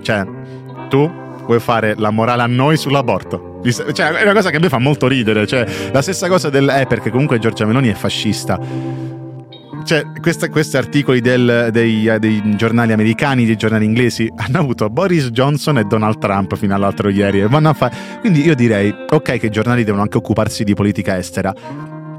Cioè, 0.00 0.26
tu 0.88 1.10
vuoi 1.46 1.60
fare 1.60 1.94
la 1.96 2.10
morale 2.10 2.42
a 2.42 2.46
noi 2.46 2.76
sull'aborto? 2.76 3.60
Cioè, 3.62 4.10
è 4.10 4.22
una 4.22 4.32
cosa 4.32 4.50
che 4.50 4.56
a 4.56 4.60
me 4.60 4.68
fa 4.68 4.78
molto 4.78 5.06
ridere. 5.06 5.46
Cioè, 5.46 5.66
la 5.92 6.02
stessa 6.02 6.28
cosa 6.28 6.50
del... 6.50 6.68
Eh, 6.68 6.86
perché 6.86 7.10
comunque 7.10 7.38
Giorgia 7.38 7.64
Meloni 7.64 7.88
è 7.88 7.94
fascista. 7.94 8.58
Cioè, 9.84 10.04
questa, 10.20 10.48
questi 10.48 10.76
articoli 10.76 11.20
del, 11.20 11.68
dei, 11.72 12.10
dei, 12.18 12.56
giornali 12.56 12.92
americani, 12.92 13.44
dei 13.44 13.56
giornali 13.56 13.84
inglesi, 13.84 14.30
hanno 14.36 14.58
avuto 14.58 14.88
Boris 14.88 15.30
Johnson 15.30 15.78
e 15.78 15.84
Donald 15.84 16.18
Trump 16.18 16.56
fino 16.56 16.74
all'altro 16.74 17.08
ieri. 17.08 17.44
Quindi 18.20 18.44
io 18.44 18.54
direi, 18.54 18.94
ok 19.10 19.38
che 19.38 19.46
i 19.46 19.50
giornali 19.50 19.84
devono 19.84 20.02
anche 20.02 20.16
occuparsi 20.16 20.64
di 20.64 20.74
politica 20.74 21.18
estera, 21.18 21.52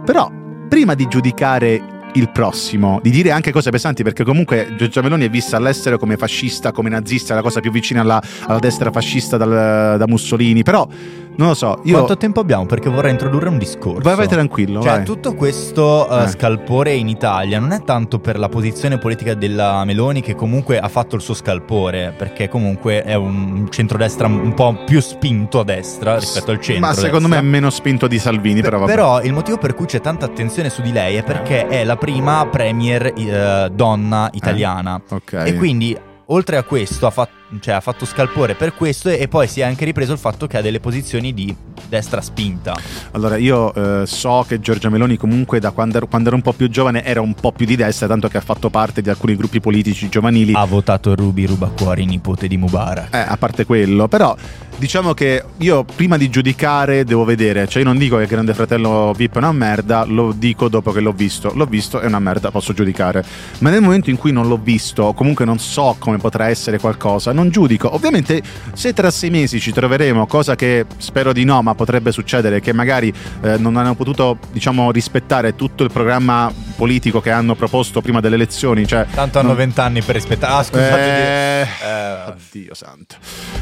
però 0.05 0.29
prima 0.67 0.93
di 0.95 1.07
giudicare 1.07 1.93
il 2.13 2.29
prossimo, 2.31 2.99
di 3.01 3.09
dire 3.09 3.31
anche 3.31 3.51
cose 3.51 3.71
pesanti, 3.71 4.03
perché 4.03 4.23
comunque 4.23 4.73
Giorgia 4.77 5.01
Meloni 5.01 5.25
è 5.25 5.29
vista 5.29 5.57
all'estero 5.57 5.97
come 5.97 6.17
fascista, 6.17 6.71
come 6.71 6.89
nazista, 6.89 7.33
la 7.33 7.41
cosa 7.41 7.59
più 7.59 7.71
vicina 7.71 8.01
alla, 8.01 8.21
alla 8.45 8.59
destra 8.59 8.91
fascista 8.91 9.37
dal, 9.37 9.97
da 9.97 10.05
Mussolini, 10.07 10.63
però 10.63 10.87
non 11.35 11.49
lo 11.49 11.53
so. 11.53 11.79
Io... 11.83 11.93
Quanto 11.93 12.17
tempo 12.17 12.39
abbiamo? 12.39 12.65
Perché 12.65 12.89
vorrei 12.89 13.11
introdurre 13.11 13.49
un 13.49 13.57
discorso. 13.57 14.01
Vai, 14.01 14.15
vai 14.15 14.27
tranquillo. 14.27 14.81
Cioè, 14.81 14.95
vai. 14.97 15.03
tutto 15.05 15.33
questo 15.33 16.07
uh, 16.09 16.21
eh. 16.21 16.27
scalpore 16.27 16.93
in 16.93 17.07
Italia 17.07 17.59
non 17.59 17.71
è 17.71 17.83
tanto 17.83 18.19
per 18.19 18.37
la 18.37 18.49
posizione 18.49 18.97
politica 18.97 19.33
della 19.33 19.83
Meloni, 19.85 20.21
che 20.21 20.35
comunque 20.35 20.79
ha 20.79 20.87
fatto 20.87 21.15
il 21.15 21.21
suo 21.21 21.33
scalpore, 21.33 22.13
perché 22.17 22.49
comunque 22.49 23.03
è 23.03 23.15
un 23.15 23.67
centrodestra 23.69 24.27
un 24.27 24.53
po' 24.53 24.83
più 24.85 24.99
spinto 24.99 25.59
a 25.59 25.63
destra 25.63 26.17
rispetto 26.17 26.51
al 26.51 26.59
centro. 26.59 26.87
Ma 26.87 26.93
secondo 26.93 27.27
me 27.27 27.37
è 27.37 27.41
meno 27.41 27.69
spinto 27.69 28.07
di 28.07 28.19
Salvini, 28.19 28.61
però 28.61 28.79
vabbè. 28.79 28.91
Però 28.91 29.21
il 29.21 29.33
motivo 29.33 29.57
per 29.57 29.73
cui 29.73 29.85
c'è 29.85 30.01
tanta 30.01 30.25
attenzione 30.25 30.69
su 30.69 30.81
di 30.81 30.91
lei 30.91 31.15
è 31.15 31.23
perché 31.23 31.67
è 31.67 31.83
la 31.83 31.97
prima 31.97 32.45
premier 32.47 33.13
uh, 33.15 33.73
donna 33.73 34.29
italiana. 34.33 35.01
Eh, 35.09 35.15
ok. 35.15 35.33
E 35.45 35.55
quindi 35.55 35.97
oltre 36.27 36.57
a 36.57 36.63
questo 36.63 37.07
ha 37.07 37.11
fatto, 37.11 37.31
cioè, 37.59 37.75
ha 37.75 37.81
fatto, 37.81 38.05
scalpore 38.05 38.55
per 38.55 38.73
questo 38.73 39.09
e 39.09 39.27
poi 39.27 39.47
si 39.47 39.61
è 39.61 39.63
anche 39.63 39.85
ripreso 39.85 40.13
il 40.13 40.17
fatto 40.17 40.47
che 40.47 40.57
ha 40.57 40.61
delle 40.61 40.79
posizioni 40.79 41.33
di 41.33 41.55
destra 41.87 42.21
spinta. 42.21 42.75
Allora 43.11 43.37
io 43.37 43.73
eh, 43.73 44.05
so 44.05 44.45
che 44.47 44.59
Giorgia 44.59 44.89
Meloni 44.89 45.17
comunque 45.17 45.59
da 45.59 45.71
quando 45.71 45.97
ero, 45.97 46.07
quando 46.07 46.29
ero, 46.29 46.37
un 46.37 46.41
po' 46.41 46.53
più 46.53 46.69
giovane 46.69 47.03
era 47.03 47.21
un 47.21 47.33
po' 47.33 47.51
più 47.51 47.65
di 47.65 47.75
destra, 47.75 48.07
tanto 48.07 48.27
che 48.27 48.37
ha 48.37 48.41
fatto 48.41 48.69
parte 48.69 49.01
di 49.01 49.09
alcuni 49.09 49.35
gruppi 49.35 49.59
politici 49.59 50.09
giovanili. 50.09 50.53
Ha 50.53 50.65
votato 50.65 51.15
Ruby 51.15 51.45
Rubacuori, 51.45 52.05
nipote 52.05 52.47
di 52.47 52.57
Mubarak. 52.57 53.13
Eh, 53.13 53.17
a 53.17 53.37
parte 53.37 53.65
quello, 53.65 54.07
però 54.07 54.35
diciamo 54.75 55.13
che 55.13 55.43
io 55.57 55.83
prima 55.83 56.17
di 56.17 56.29
giudicare 56.29 57.03
devo 57.03 57.23
vedere, 57.23 57.67
cioè 57.67 57.83
io 57.83 57.87
non 57.87 57.97
dico 57.97 58.17
che 58.17 58.25
Grande 58.25 58.53
Fratello 58.53 59.13
VIP 59.15 59.35
è 59.35 59.37
una 59.37 59.51
merda, 59.51 60.03
lo 60.05 60.33
dico 60.35 60.67
dopo 60.67 60.91
che 60.91 60.99
l'ho 60.99 61.11
visto. 61.11 61.51
L'ho 61.53 61.65
visto, 61.65 61.99
è 61.99 62.05
una 62.05 62.19
merda, 62.19 62.51
posso 62.51 62.73
giudicare. 62.73 63.23
Ma 63.59 63.69
nel 63.69 63.81
momento 63.81 64.09
in 64.09 64.17
cui 64.17 64.31
non 64.31 64.47
l'ho 64.47 64.59
visto, 64.61 65.03
o 65.03 65.13
comunque 65.13 65.45
non 65.45 65.59
so 65.59 65.95
come 65.99 66.17
potrà 66.17 66.47
essere 66.47 66.79
qualcosa, 66.79 67.31
non 67.31 67.42
giudico. 67.49 67.93
Ovviamente 67.93 68.41
se 68.73 68.93
tra 68.93 69.11
sei 69.11 69.29
mesi 69.29 69.59
ci 69.59 69.71
troveremo, 69.71 70.25
cosa 70.27 70.55
che 70.55 70.85
spero 70.97 71.33
di 71.33 71.43
no, 71.43 71.61
ma 71.61 71.75
potrebbe 71.75 72.11
succedere, 72.11 72.59
che 72.59 72.73
magari 72.73 73.13
eh, 73.41 73.57
non 73.57 73.77
hanno 73.77 73.95
potuto, 73.95 74.37
diciamo, 74.51 74.91
rispettare 74.91 75.55
tutto 75.55 75.83
il 75.83 75.91
programma 75.91 76.51
politico 76.83 77.21
che 77.21 77.31
hanno 77.31 77.55
proposto 77.55 78.01
prima 78.01 78.19
delle 78.19 78.35
elezioni. 78.35 78.85
Cioè, 78.85 79.05
Tanto 79.09 79.39
hanno 79.39 79.55
vent'anni 79.55 80.01
per 80.01 80.15
rispettare. 80.15 80.53
Ah, 80.53 80.63
scusate. 80.63 80.99
Eh, 80.99 81.61
eh, 81.61 82.33
Dio 82.51 82.73
santo. 82.73 83.15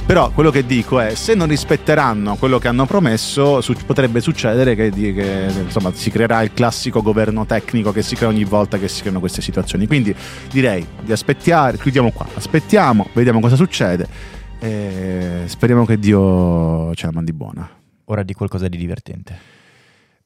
Però 0.07 0.31
quello 0.31 0.49
che 0.49 0.65
dico 0.65 0.99
è, 0.99 1.13
se 1.13 1.35
non 1.35 1.47
rispetteranno 1.47 2.35
quello 2.37 2.57
che 2.57 2.67
hanno 2.67 2.87
promesso, 2.87 3.61
su- 3.61 3.75
potrebbe 3.85 4.21
succedere 4.21 4.73
che, 4.73 4.89
che 4.89 5.53
insomma, 5.55 5.91
si 5.93 6.09
creerà 6.09 6.41
il 6.41 6.51
classico 6.53 7.03
governo 7.03 7.45
tecnico 7.45 7.91
che 7.91 8.01
si 8.01 8.15
crea 8.15 8.29
ogni 8.29 8.43
volta 8.43 8.79
che 8.79 8.87
si 8.87 9.01
creano 9.01 9.19
queste 9.19 9.43
situazioni. 9.43 9.85
Quindi 9.85 10.15
direi 10.49 10.83
di 11.01 11.11
aspettare, 11.11 11.77
chiudiamo 11.77 12.09
qua, 12.09 12.25
aspettiamo, 12.33 13.07
vediamo 13.13 13.39
cosa 13.39 13.55
succede 13.55 14.07
e 14.57 15.43
speriamo 15.45 15.85
che 15.85 15.99
Dio 15.99 16.91
ce 16.95 17.05
la 17.05 17.11
mandi 17.13 17.33
buona. 17.33 17.69
Ora 18.05 18.23
di 18.23 18.33
qualcosa 18.33 18.67
di 18.67 18.77
divertente. 18.77 19.60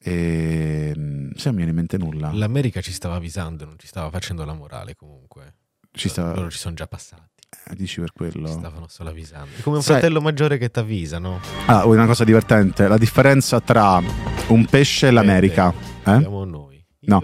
E 0.08 0.92
se 0.94 1.48
non 1.48 1.50
mi 1.50 1.56
viene 1.56 1.70
in 1.70 1.74
mente 1.74 1.98
nulla. 1.98 2.30
L'America 2.32 2.80
ci 2.80 2.92
stava 2.92 3.16
avvisando, 3.16 3.64
non 3.64 3.74
ci 3.76 3.88
stava 3.88 4.08
facendo 4.08 4.44
la 4.44 4.52
morale 4.52 4.94
comunque. 4.94 5.54
Ci 5.90 6.08
stava... 6.08 6.32
Loro 6.32 6.48
ci 6.48 6.58
sono 6.58 6.76
già 6.76 6.86
passati. 6.86 7.42
Eh, 7.68 7.74
dici 7.74 7.98
per 7.98 8.12
quello? 8.12 8.46
Ci 8.46 8.52
stavano 8.52 8.86
solo 8.88 9.10
avvisando. 9.10 9.48
È 9.56 9.62
come 9.62 9.76
un 9.76 9.82
Sai... 9.82 9.96
fratello 9.96 10.20
maggiore 10.20 10.58
che 10.58 10.70
ti 10.70 10.78
avvisa, 10.78 11.18
no? 11.18 11.40
Ah, 11.66 11.86
una 11.86 12.06
cosa 12.06 12.22
divertente. 12.22 12.86
La 12.86 12.98
differenza 12.98 13.60
tra 13.60 14.00
un 14.46 14.64
pesce 14.66 15.08
e 15.08 15.10
l'America. 15.10 15.72
Eh? 16.04 16.18
Siamo 16.20 16.44
noi. 16.44 16.84
No, 17.00 17.22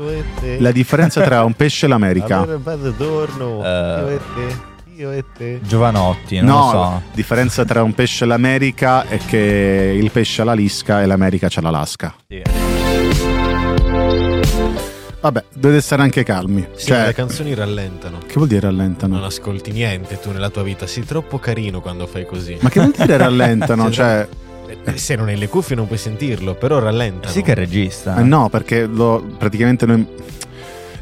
la 0.59 0.73
differenza 0.73 1.23
tra 1.23 1.45
un 1.45 1.55
pesce 1.55 1.87
e 1.87 1.89
l'America. 1.89 2.41
Allora 2.41 2.59
vado 2.59 2.93
torno. 2.95 3.59
Uh... 3.59 3.63
Io 3.63 4.09
e 4.09 4.21
te 4.35 4.71
io 4.95 5.11
e 5.11 5.25
te. 5.37 5.61
Giovanotti, 5.63 6.37
non 6.41 6.47
no, 6.47 6.57
lo 6.57 6.71
so. 6.71 6.79
La 6.79 7.03
differenza 7.13 7.65
tra 7.65 7.83
un 7.83 7.95
pesce 7.95 8.25
e 8.25 8.27
l'America 8.27 9.07
è 9.07 9.19
che 9.19 9.99
il 10.01 10.11
pesce 10.11 10.43
ha 10.43 10.45
la 10.45 10.55
lisca 10.55 11.03
e 11.03 11.07
l'America 11.07 11.49
c'ha 11.49 11.61
l'Alaska. 11.61 12.15
Sì. 12.29 12.62
Vabbè, 15.23 15.45
dovete 15.55 15.81
stare 15.81 16.03
anche 16.03 16.25
calmi. 16.25 16.67
Sì, 16.75 16.87
cioè, 16.87 17.07
le 17.07 17.15
canzoni 17.15 17.55
rallentano. 17.55 18.19
Che 18.27 18.35
vuol 18.35 18.49
dire 18.49 18.63
rallentano? 18.63 19.15
Non 19.15 19.25
ascolti 19.25 19.71
niente 19.71 20.19
tu 20.19 20.33
nella 20.33 20.51
tua 20.51 20.65
vita, 20.65 20.89
sei 20.89 21.05
troppo 21.05 21.39
carino 21.39 21.81
quando 21.81 22.09
fai 22.09 22.27
così. 22.27 22.59
Ma 22.61 22.69
che 22.69 22.81
vuol 22.81 22.93
dire 22.93 23.17
rallentano? 23.17 23.89
cioè... 23.93 24.27
Eh, 24.85 24.99
se 24.99 25.15
non 25.15 25.29
hai 25.29 25.37
le 25.39 25.49
cuffie 25.49 25.77
non 25.77 25.87
puoi 25.87 25.99
sentirlo, 25.99 26.55
però 26.55 26.81
rallentano. 26.81 27.33
Sì 27.33 27.43
che 27.43 27.53
è 27.53 27.55
regista. 27.55 28.17
Eh 28.17 28.25
no, 28.25 28.49
perché 28.49 28.87
lo, 28.87 29.25
praticamente 29.39 29.87
noi 29.87 30.05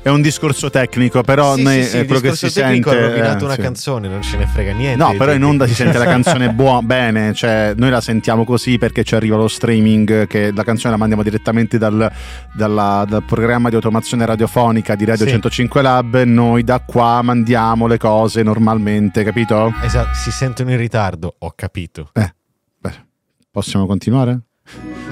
è 0.03 0.09
un 0.09 0.23
discorso 0.23 0.71
tecnico, 0.71 1.23
però 1.23 1.55
sì, 1.57 1.63
noi, 1.63 1.85
sì, 1.85 1.99
eh, 1.99 2.05
quello 2.07 2.21
che 2.21 2.35
si 2.35 2.49
sente. 2.49 2.89
Ha 2.89 3.09
rovinato 3.09 3.43
eh, 3.43 3.47
una 3.47 3.55
sì. 3.55 3.61
canzone, 3.61 4.09
non 4.09 4.23
ce 4.23 4.37
ne 4.39 4.47
frega 4.47 4.73
niente. 4.73 5.03
No, 5.03 5.15
però 5.17 5.33
in 5.33 5.45
onda 5.45 5.67
si 5.67 5.75
sente 5.75 5.99
la 5.99 6.05
canzone 6.07 6.53
buona, 6.53 6.83
bene, 6.83 7.35
cioè 7.35 7.75
noi 7.77 7.91
la 7.91 8.01
sentiamo 8.01 8.45
così 8.45 8.79
perché 8.79 9.05
ci 9.05 9.15
arriva 9.15 9.37
lo 9.37 9.49
streaming, 9.49 10.27
che 10.27 10.53
la 10.55 10.65
canzone 10.65 10.93
la 10.93 10.99
mandiamo 10.99 11.23
direttamente 11.23 11.77
dal, 11.77 12.11
dalla, 12.55 13.05
dal 13.07 13.23
programma 13.25 13.69
di 13.69 13.75
automazione 13.75 14.25
radiofonica 14.25 14.95
di 14.95 15.05
Radio 15.05 15.27
Sì. 15.27 15.33
105 15.33 15.83
Lab. 15.83 16.23
Noi 16.23 16.65
da 16.65 16.81
qua 16.81 17.21
mandiamo 17.23 17.87
le 17.87 17.99
cose 17.99 18.43
normalmente, 18.43 19.23
capito? 19.23 19.73
Esatto, 19.83 20.15
si 20.15 20.31
sentono 20.31 20.71
in 20.71 20.79
ritardo, 20.79 21.35
ho 21.39 21.53
capito. 21.55 22.11
Eh, 22.15 22.35
beh, 22.79 22.95
possiamo 23.51 23.87
continuare? 23.87 24.41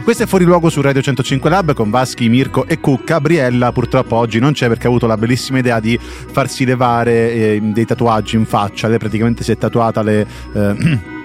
Questo 0.09 0.25
è 0.25 0.27
Fuori 0.27 0.47
Luogo 0.47 0.71
su 0.71 0.81
Radio 0.81 1.03
105 1.03 1.51
Lab 1.51 1.75
con 1.75 1.91
Vaschi, 1.91 2.31
Mirko 2.31 2.67
e 2.67 2.81
Cucca. 2.81 3.21
Briella 3.21 3.73
purtroppo 3.73 4.17
oggi 4.17 4.39
non 4.39 4.53
c'è 4.53 4.67
perché 4.67 4.87
ha 4.87 4.89
avuto 4.89 5.07
la 5.07 5.19
bellissima 5.19 5.59
idea 5.59 5.81
di 5.81 5.99
farsi 6.01 6.65
levare 6.65 7.31
eh, 7.31 7.61
dei 7.63 7.85
tatuaggi 7.85 8.37
in 8.37 8.47
faccia. 8.47 8.89
Lei 8.89 8.97
praticamente 8.97 9.45
si 9.45 9.53
è 9.53 9.59
tatuata 9.59 10.01
le... 10.03 10.27
Eh, 10.55 10.75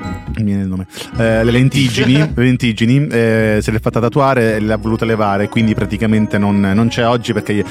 mi 0.36 0.44
viene 0.44 0.64
il 0.64 0.68
nome. 0.68 0.86
Eh, 1.16 1.46
le 1.46 1.52
lentiggini, 1.52 2.18
le 2.36 2.44
lentiggini 2.44 3.08
eh, 3.08 3.60
se 3.62 3.72
le 3.72 3.78
è 3.78 3.80
fatta 3.80 4.02
tatuare 4.02 4.56
e 4.56 4.60
le 4.60 4.74
ha 4.74 4.78
volute 4.78 5.06
levare, 5.06 5.48
quindi 5.48 5.74
praticamente 5.74 6.38
non, 6.38 6.60
non 6.60 6.90
c'è 6.90 7.08
oggi 7.08 7.32
perché 7.32 7.64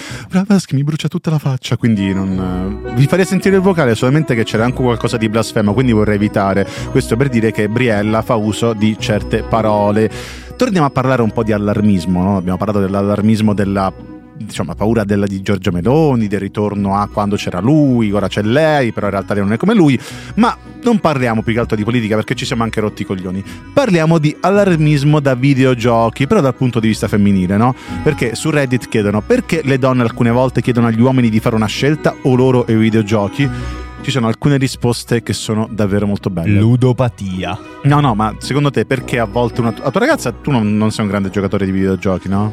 Vaschi 0.47 0.75
mi 0.75 0.83
brucia 0.83 1.09
tutta 1.09 1.29
la 1.29 1.39
faccia, 1.39 1.77
quindi 1.77 2.15
non... 2.15 2.81
eh, 2.87 2.95
Vi 2.95 3.07
farei 3.07 3.27
sentire 3.27 3.57
il 3.57 3.63
vocale 3.63 3.95
solamente 3.95 4.35
che 4.35 4.45
c'era 4.45 4.65
anche 4.65 4.81
qualcosa 4.81 5.19
di 5.19 5.29
blasfemo, 5.29 5.75
quindi 5.75 5.93
vorrei 5.93 6.15
evitare. 6.15 6.67
Questo 6.91 7.17
per 7.17 7.29
dire 7.29 7.53
che 7.53 7.69
Briella 7.69 8.23
fa 8.23 8.37
uso 8.37 8.73
di 8.73 8.97
certe 8.99 9.43
parole. 9.43 10.11
Torniamo 10.57 10.87
a 10.87 10.91
parlare 10.91 11.23
un 11.23 11.31
po' 11.31 11.43
di 11.43 11.53
allarmismo, 11.53 12.23
no? 12.23 12.37
abbiamo 12.37 12.59
parlato 12.59 12.81
dell'allarmismo 12.81 13.55
della 13.55 13.93
diciamo, 14.37 14.75
paura 14.75 15.05
della, 15.05 15.27
di 15.27 15.43
Giorgia 15.43 15.71
Meloni, 15.71 16.27
del 16.29 16.41
ritorno 16.41 16.97
a 16.97 17.09
quando 17.09 17.37
c'era 17.37 17.61
lui, 17.61 18.13
ora 18.13 18.29
c'è 18.29 18.43
lei, 18.43 18.93
però 18.93 19.07
in 19.07 19.13
realtà 19.13 19.35
non 19.35 19.53
è 19.53 19.57
come 19.57 19.75
lui, 19.75 19.99
ma 20.35 20.57
non 20.83 20.99
parliamo 20.99 21.43
più 21.43 21.53
che 21.53 21.61
altro 21.61 21.77
di 21.77 21.85
politica 21.85 22.17
perché 22.17 22.35
ci 22.35 22.45
siamo 22.45 22.63
anche 22.63 22.81
rotti 22.81 23.03
i 23.03 23.05
coglioni. 23.05 23.43
Parliamo 23.73 24.19
di 24.19 24.37
allarmismo 24.41 25.21
da 25.21 25.35
videogiochi, 25.35 26.27
però 26.27 26.41
dal 26.41 26.55
punto 26.55 26.81
di 26.81 26.89
vista 26.89 27.09
femminile, 27.09 27.57
no? 27.57 27.75
Perché 28.03 28.35
su 28.35 28.51
Reddit 28.51 28.89
chiedono 28.89 29.21
perché 29.21 29.63
le 29.65 29.79
donne 29.79 30.03
alcune 30.03 30.31
volte 30.31 30.61
chiedono 30.61 30.89
agli 30.89 31.01
uomini 31.01 31.29
di 31.29 31.41
fare 31.41 31.55
una 31.55 31.67
scelta 31.67 32.15
o 32.23 32.35
loro 32.35 32.67
e 32.67 32.73
i 32.73 32.77
videogiochi. 32.77 33.81
Ci 34.03 34.11
sono 34.11 34.27
alcune 34.27 34.57
risposte 34.57 35.23
che 35.23 35.33
sono 35.33 35.69
davvero 35.71 36.07
molto 36.07 36.29
belle. 36.29 36.59
Ludopatia. 36.59 37.57
No, 37.85 38.01
no, 38.01 38.15
ma 38.17 38.35
secondo 38.39 38.71
te 38.71 38.85
perché 38.85 39.21
a 39.21 39.27
volte 39.27 39.61
una 39.61 39.73
la 39.81 39.91
tua 39.91 40.01
ragazza 40.01 40.33
tu 40.33 40.51
non, 40.51 40.77
non 40.77 40.91
sei 40.91 41.05
un 41.05 41.11
grande 41.11 41.31
giocatore 41.31 41.65
di 41.65 41.71
videogiochi, 41.71 42.29
no? 42.29 42.53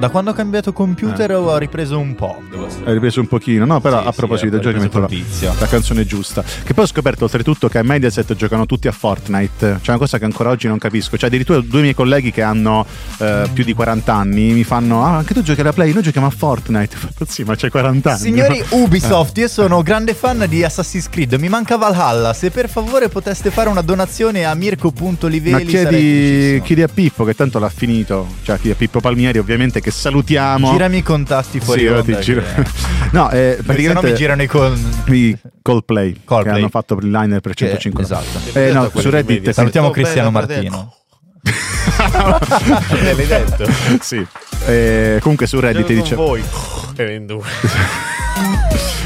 Da 0.00 0.08
quando 0.08 0.30
ho 0.30 0.34
cambiato 0.34 0.72
computer 0.72 1.32
ho 1.32 1.56
ripreso 1.58 1.98
un 1.98 2.14
po'. 2.16 2.40
Hai 2.84 2.92
ripreso 2.94 3.20
un 3.20 3.28
pochino, 3.28 3.64
no? 3.66 3.80
Però 3.80 4.00
Sì, 4.00 4.08
a 4.08 4.10
sì, 4.10 4.16
proposito 4.16 4.56
ho 4.56 4.58
di 4.58 4.66
videogiochi 4.66 4.84
metto 4.84 5.46
la, 5.46 5.54
la 5.60 5.66
canzone 5.66 6.04
giusta. 6.04 6.42
Che 6.42 6.74
poi 6.74 6.84
ho 6.84 6.86
scoperto 6.88 7.24
oltretutto 7.24 7.68
che 7.68 7.78
a 7.78 7.82
Mediaset 7.82 8.34
giocano 8.34 8.66
tutti 8.66 8.88
a 8.88 8.92
Fortnite. 8.92 9.78
C'è 9.80 9.90
una 9.90 9.98
cosa 9.98 10.18
che 10.18 10.24
ancora 10.24 10.50
oggi 10.50 10.66
non 10.66 10.78
capisco. 10.78 11.16
Cioè, 11.16 11.28
addirittura 11.28 11.60
due 11.60 11.82
miei 11.82 11.94
colleghi 11.94 12.32
che 12.32 12.42
hanno 12.42 12.84
eh, 13.18 13.48
più 13.52 13.62
di 13.62 13.74
40 13.74 14.12
anni 14.12 14.52
mi 14.52 14.64
fanno: 14.64 15.04
Ah, 15.04 15.18
anche 15.18 15.34
tu 15.34 15.42
giochi 15.42 15.60
alla 15.60 15.72
Play? 15.72 15.92
Noi 15.92 16.02
giochiamo 16.02 16.26
a 16.26 16.30
Fortnite. 16.30 16.96
Sì, 17.30 17.44
ma 17.44 17.54
c'hai 17.54 17.70
40 17.70 18.10
anni. 18.10 18.18
Signori 18.18 18.58
no? 18.70 18.78
Ubisoft, 18.78 19.38
io 19.38 19.46
sono 19.46 19.82
grande 19.82 20.14
fan 20.14 20.46
di 20.48 20.64
Assassin's 20.64 20.79
Assassin's 20.80 21.08
Creed, 21.08 21.34
mi 21.34 21.48
manca 21.48 21.76
Valhalla. 21.76 22.32
Se 22.32 22.50
per 22.50 22.68
favore 22.68 23.08
poteste 23.08 23.50
fare 23.50 23.68
una 23.68 23.80
donazione 23.82 24.44
a 24.44 24.54
Mirko.livelli 24.54 25.50
Ma 25.52 25.60
chiedi, 25.60 26.60
chiedi 26.64 26.82
a 26.82 26.88
Pippo 26.88 27.24
che 27.24 27.34
tanto 27.34 27.58
l'ha 27.58 27.68
finito, 27.68 28.26
cioè 28.42 28.56
chiedi 28.56 28.70
a 28.70 28.74
Pippo 28.74 29.00
Palmieri 29.00 29.38
ovviamente 29.38 29.80
che 29.80 29.90
salutiamo. 29.90 30.70
Girami 30.72 30.96
i 30.98 31.02
contatti 31.02 31.60
fuori 31.60 31.80
Sì, 31.80 31.86
onda, 31.86 32.02
ti 32.02 32.20
giro. 32.20 32.42
che- 32.42 32.64
no, 33.12 33.30
eh, 33.30 33.58
Perché 33.64 33.82
sennò 33.82 34.00
praticamente 34.00 34.10
mi 34.10 34.14
girano 34.16 34.42
i 34.42 34.46
con... 34.46 34.92
i 35.08 35.38
Coldplay, 35.62 36.20
Coldplay. 36.24 36.52
che 36.54 36.58
hanno 36.60 36.68
fatto 36.68 36.94
il 37.00 37.10
liner 37.10 37.40
per 37.40 37.54
Che- 37.54 37.66
105 37.66 38.02
esatto. 38.02 38.58
Eh, 38.58 38.72
no, 38.72 38.90
su 38.94 39.00
di 39.02 39.10
Reddit. 39.10 39.50
Salutiamo 39.50 39.88
Oh, 39.88 39.90
Cristiano 39.90 40.30
bella, 40.30 40.46
Martino. 40.46 40.94
L'hai 43.02 43.14
detto? 43.26 43.64
sì. 44.00 44.26
Eh, 44.66 45.18
comunque 45.22 45.46
su 45.46 45.58
Reddit 45.60 45.86
Gioco 45.86 46.00
dice 46.02 46.14
con 46.14 46.24
voi. 46.24 46.42
Due. 47.24 47.42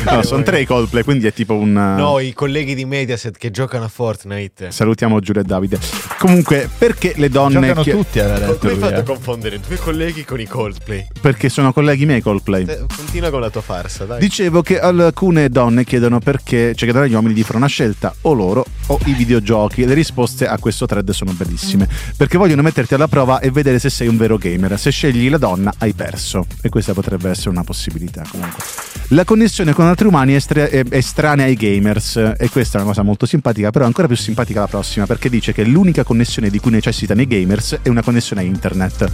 No, 0.04 0.22
sono 0.22 0.42
tre 0.42 0.60
i 0.60 0.66
Coldplay, 0.66 1.02
quindi 1.02 1.26
è 1.26 1.32
tipo 1.32 1.54
un 1.54 1.72
No, 1.72 2.18
i 2.18 2.32
colleghi 2.32 2.74
di 2.74 2.84
Mediaset 2.84 3.36
che 3.36 3.50
giocano 3.50 3.84
a 3.84 3.88
Fortnite. 3.88 4.70
Salutiamo 4.70 5.20
Giulia 5.20 5.42
e 5.42 5.44
Davide. 5.44 5.78
Comunque, 6.18 6.68
perché 6.76 7.14
le 7.16 7.28
donne 7.28 7.68
Giocano 7.68 7.82
chi- 7.82 7.90
tutti, 7.90 8.20
aveva 8.20 8.38
detto 8.38 8.58
Come 8.58 8.72
hai 8.72 8.78
fatto 8.78 8.94
a 8.94 8.98
eh. 8.98 9.02
confondere 9.02 9.60
due 9.66 9.76
colleghi 9.76 10.24
con 10.24 10.40
i 10.40 10.46
Coldplay? 10.46 11.06
Perché 11.20 11.48
sono 11.48 11.72
colleghi 11.72 12.06
miei 12.06 12.20
Coldplay. 12.20 12.64
Te- 12.64 12.84
Continua 12.94 13.30
con 13.30 13.40
la 13.40 13.50
tua 13.50 13.60
farsa, 13.62 14.04
dai. 14.04 14.20
Dicevo 14.20 14.62
che 14.62 14.78
alcune 14.78 15.48
donne 15.48 15.84
chiedono 15.84 16.18
perché, 16.18 16.74
cioè 16.74 16.84
chiedono 16.84 17.04
agli 17.04 17.14
uomini 17.14 17.34
di 17.34 17.42
fare 17.42 17.56
una 17.56 17.66
scelta, 17.66 18.14
o 18.22 18.32
loro 18.32 18.64
o 18.86 18.98
i 19.06 19.14
videogiochi. 19.14 19.82
E 19.82 19.86
le 19.86 19.94
risposte 19.94 20.46
a 20.46 20.58
questo 20.58 20.86
thread 20.86 21.10
sono 21.10 21.32
bellissime. 21.32 21.88
Perché 22.16 22.38
vogliono 22.38 22.62
metterti 22.62 22.94
alla 22.94 23.08
prova 23.08 23.40
e 23.40 23.50
vedere 23.50 23.78
se 23.78 23.90
sei 23.90 24.08
un 24.08 24.16
vero 24.16 24.36
gamer. 24.36 24.78
Se 24.78 24.90
scegli 24.90 25.28
la 25.30 25.38
donna, 25.38 25.72
hai 25.78 25.92
perso. 25.92 26.46
E 26.62 26.68
questa 26.68 26.92
potrebbe 26.92 27.30
essere 27.30 27.50
una 27.50 27.64
possibilità 27.64 28.22
comunque. 28.30 28.62
La 29.08 29.24
connessione 29.24 29.72
con 29.72 29.86
altri 29.94 30.07
umani 30.09 30.33
è, 30.33 30.37
estra- 30.37 30.66
è 30.68 30.83
estranea 30.90 31.46
ai 31.46 31.54
gamers. 31.54 32.16
E 32.37 32.48
questa 32.50 32.78
è 32.78 32.80
una 32.80 32.90
cosa 32.90 33.02
molto 33.02 33.26
simpatica, 33.26 33.70
però 33.70 33.85
ancora 33.87 34.07
più 34.09 34.16
simpatica 34.16 34.61
la 34.61 34.66
prossima, 34.66 35.07
perché 35.07 35.28
dice 35.30 35.52
che 35.52 35.64
l'unica 35.64 36.02
connessione 36.04 36.50
di 36.50 36.59
cui 36.59 36.72
necessitano 36.72 37.20
i 37.22 37.26
gamers 37.26 37.78
è 37.83 37.88
una 37.88 38.02
connessione 38.02 38.42
a 38.42 38.44
internet. 38.44 39.11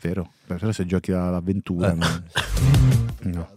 Vero? 0.00 0.30
Però 0.46 0.70
se 0.72 0.84
giochi 0.86 1.12
all'avventura. 1.12 1.92
Eh. 1.92 1.94
No. 1.94 2.06
no. 3.32 3.48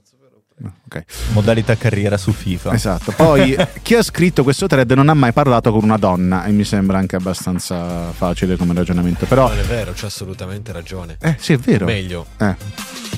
No, 0.58 0.74
ok. 0.86 1.04
Modalità 1.34 1.76
carriera 1.76 2.16
su 2.16 2.32
FIFA. 2.32 2.72
Esatto. 2.74 3.12
Poi 3.12 3.58
chi 3.84 3.96
ha 3.96 4.02
scritto 4.02 4.44
questo 4.44 4.68
thread 4.68 4.90
non 4.94 5.10
ha 5.10 5.14
mai 5.14 5.34
parlato 5.34 5.70
con 5.74 5.84
una 5.84 5.98
donna 5.98 6.46
e 6.46 6.52
mi 6.52 6.64
sembra 6.64 6.98
anche 6.98 7.18
abbastanza 7.18 8.10
facile 8.14 8.56
come 8.56 8.74
ragionamento. 8.74 9.26
Però 9.26 9.50
Non 9.50 9.60
è 9.60 9.64
vero, 9.64 9.92
c'ha 9.94 10.06
assolutamente 10.06 10.72
ragione. 10.72 11.18
eh 11.20 11.36
sì, 11.40 11.52
è 11.52 11.58
vero. 11.58 11.84
Meglio, 11.84 12.26
Eh, 12.38 12.56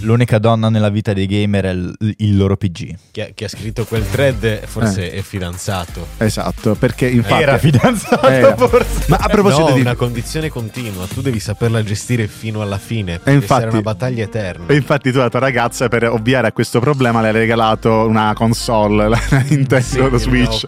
L'unica 0.01 0.38
donna 0.39 0.69
nella 0.69 0.89
vita 0.89 1.13
dei 1.13 1.25
gamer 1.25 1.65
è 1.65 1.69
il, 1.71 1.95
il 2.17 2.38
loro 2.38 2.55
PG. 2.57 2.95
chi 3.12 3.21
ha, 3.21 3.27
chi 3.33 3.43
ha 3.43 3.47
scritto 3.49 3.86
quel 3.86 4.07
thread 4.10 4.65
forse 4.65 5.12
è 5.12 5.21
fidanzato. 5.21 6.05
esatto, 6.17 6.75
perché 6.75 7.07
infatti 7.07 7.41
Era 7.41 7.57
fidanzato 7.57 8.27
Eh, 8.27 8.53
forse. 8.55 9.05
Ma 9.07 9.17
a 9.17 9.27
proposito 9.27 9.69
no, 9.69 9.73
di 9.75 9.81
una 9.81 9.95
condizione 9.95 10.49
continua, 10.49 11.05
tu 11.07 11.21
devi 11.21 11.39
saperla 11.39 11.83
gestire 11.83 12.27
fino 12.27 12.62
alla 12.62 12.77
fine. 12.77 13.15
E 13.15 13.19
Deve 13.23 13.31
infatti- 13.38 13.53
essere 13.63 13.71
una 13.71 13.81
battaglia 13.81 14.23
eterna. 14.23 14.65
e 14.67 14.75
infatti 14.75 15.12
tu 15.12 15.17
la 15.17 15.29
tua 15.29 15.39
ragazza 15.39 15.88
per 15.89 16.10
ovviare 16.10 16.47
a 16.47 16.51
questo 16.51 16.79
problema 16.79 17.21
le 17.21 17.27
hai 17.27 17.33
regalato 17.33 18.05
una 18.07 18.33
console, 18.36 19.10
la 19.10 19.19
Nintendo 19.47 20.17
Sì, 20.17 20.23
Switch. 20.23 20.67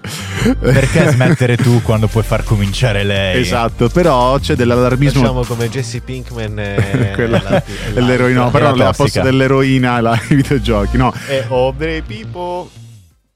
Perché 0.60 1.10
smettere 1.12 1.58
tu 1.58 1.82
quando 1.82 2.08
puoi 2.08 2.24
far 2.24 2.44
cominciare 2.44 3.04
lei? 3.04 3.42
Esatto, 3.42 3.90
però 3.90 4.38
c'è 4.40 4.56
dell'allarmismo 4.56 5.22
Facciamo 5.22 5.44
come 5.44 5.70
Jesse 5.70 6.00
Pinkman 6.02 6.60
e 6.60 7.12
Quella- 7.16 7.42
la- 7.44 7.64
e 7.94 8.00
l'eroina, 8.02 8.44
no, 8.46 8.52
però 8.52 8.74
la 8.76 8.88
al 8.90 8.96
tossica. 9.20 9.32
dell'eroina 9.32 10.02
la, 10.02 10.20
i 10.30 10.36
videogiochi, 10.36 10.98
no, 10.98 11.14
E 11.28 11.46
Obre 11.50 12.02
Pipo. 12.02 12.70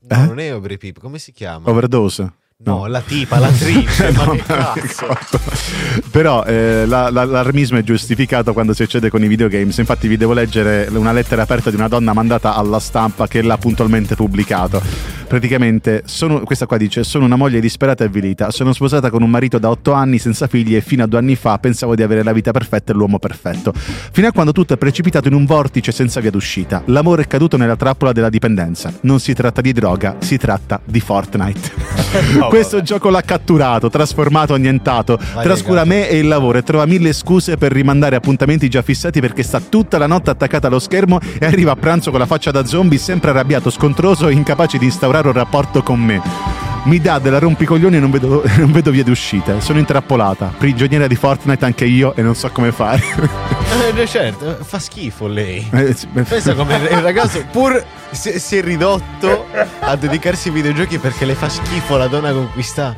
No, 0.08 0.16
Eh? 0.24 0.26
non 0.28 0.40
è 0.40 0.54
Obre 0.54 0.78
Pipo, 0.78 1.00
come 1.00 1.18
si 1.20 1.32
chiama? 1.32 1.70
overdose. 1.70 2.32
no, 2.66 2.86
la 2.88 3.02
tipa, 3.02 3.40
l'attrice, 3.40 4.12
ma 4.16 4.24
No, 4.26 4.32
che 4.32 4.44
ma 4.48 4.56
cazzo? 4.56 4.80
ricordo. 5.08 5.40
Però 6.12 6.44
eh, 6.46 6.86
la- 6.86 7.10
la- 7.10 7.26
è 7.80 7.84
giustificato 7.84 8.54
quando 8.54 8.74
si 8.74 8.84
accede 8.84 9.10
con 9.10 9.24
i 9.24 9.28
videogames. 9.28 9.78
Infatti, 9.78 10.08
vi 10.08 10.16
devo 10.18 10.34
leggere 10.34 10.88
una 10.92 11.12
lettera 11.12 11.42
aperta 11.42 11.70
di 11.70 11.76
una 11.76 11.88
donna 11.88 12.14
mandata 12.14 12.56
alla 12.56 12.80
stampa 12.80 13.28
che 13.28 13.42
l'ha 13.42 13.58
puntualmente 13.58 14.16
pubblicato. 14.16 14.82
Praticamente, 15.34 16.04
sono, 16.06 16.42
questa 16.42 16.68
qua 16.68 16.78
dice: 16.78 17.04
Sono 17.04 17.26
una 17.26 17.36
moglie 17.36 17.60
disperata 17.60 18.04
e 18.04 18.06
avvilita. 18.06 18.52
Sono 18.52 18.72
sposata 18.72 19.10
con 19.10 19.24
un 19.24 19.32
marito 19.32 19.58
da 19.58 19.72
otto 19.72 19.94
anni 19.94 20.20
senza 20.20 20.46
figli 20.46 20.76
e 20.76 20.82
fino 20.82 21.02
a 21.02 21.08
due 21.08 21.18
anni 21.18 21.36
fa 21.36 21.58
pensavo 21.58 21.96
di 21.96 22.04
avere 22.04 22.22
la 22.22 22.34
vita 22.34 22.52
perfetta 22.52 22.92
e 22.92 22.96
l'uomo 22.96 23.18
perfetto. 23.18 23.74
Fino 23.74 24.28
a 24.28 24.32
quando 24.32 24.52
tutto 24.52 24.76
è 24.76 24.78
precipitato 24.78 25.30
in 25.30 25.34
un 25.34 25.46
vortice 25.46 25.92
senza 25.92 26.20
via 26.20 26.30
d'uscita. 26.30 26.84
L'amore 26.86 27.24
è 27.24 27.28
caduto 27.28 27.58
nella 27.58 27.76
trappola 27.76 28.12
della 28.12 28.30
dipendenza. 28.30 28.94
Non 29.02 29.20
si 29.20 29.34
tratta 29.34 29.60
di 29.62 29.72
droga, 29.72 30.18
si 30.20 30.38
tratta 30.38 30.80
di 30.86 31.00
Fortnite. 31.00 31.72
No, 32.34 32.48
Questo 32.48 32.76
vabbè. 32.76 32.88
gioco 32.88 33.10
l'ha 33.10 33.22
catturato, 33.22 33.90
trasformato, 33.90 34.54
annientato. 34.54 35.20
Vai, 35.34 35.44
Trascura 35.44 35.84
me 35.84 36.08
e 36.08 36.20
il 36.20 36.28
lavoro 36.28 36.60
e 36.60 36.64
trova 36.64 36.86
mille 36.86 37.12
scuse 37.12 37.58
per 37.58 37.72
rimandare 37.72 38.16
appuntamenti 38.16 38.70
già 38.70 38.84
fissati 38.84 39.20
perché 39.20 39.42
sta 39.42 39.60
tutta 39.60 39.98
la 39.98 40.06
notte 40.06 40.30
attaccata 40.30 40.68
allo 40.68 40.78
schermo 40.78 41.20
e 41.40 41.46
arriva 41.46 41.72
a 41.72 41.76
pranzo 41.76 42.12
con 42.12 42.20
la 42.20 42.28
faccia 42.28 42.52
da 42.52 42.66
zombie, 42.66 43.00
sempre 43.00 43.32
arrabbiato, 43.32 43.72
scontroso 43.72 44.28
e 44.28 44.34
incapace 44.34 44.78
di 44.78 44.86
instaurare 44.86 45.23
un 45.28 45.34
rapporto 45.34 45.82
con 45.84 46.00
me. 46.00 46.22
Mi 46.86 47.00
dà 47.00 47.18
della 47.18 47.40
rompicoglioni 47.40 47.96
e 47.96 48.00
non 48.00 48.12
vedo, 48.12 48.44
non 48.58 48.72
vedo 48.74 48.92
via 48.92 49.04
d'uscita. 49.06 49.62
Sono 49.62 49.80
intrappolata, 49.80 50.54
prigioniera 50.58 51.08
di 51.08 51.16
Fortnite 51.16 51.64
anche 51.64 51.86
io 51.86 52.14
e 52.16 52.22
non 52.22 52.36
so 52.36 52.50
come 52.52 52.74
fare. 52.74 53.02
Eh, 53.96 54.04
certo, 54.06 54.58
fa 54.62 54.80
schifo 54.80 55.28
lei. 55.28 55.66
Eh, 55.72 55.96
Pensa 56.28 56.54
come 56.56 56.76
il 56.76 57.02
ragazzo 57.02 57.42
pur 57.52 57.82
si, 58.12 58.38
si 58.38 58.58
è 58.58 58.62
ridotto 58.62 59.46
a 59.80 59.96
dedicarsi 59.96 60.50
ai 60.50 60.56
videogiochi 60.56 60.98
perché 60.98 61.24
le 61.24 61.36
fa 61.36 61.48
schifo 61.48 61.96
la 61.96 62.08
donna 62.08 62.34
con 62.34 62.52
cui 62.52 62.64
sta. 62.64 62.94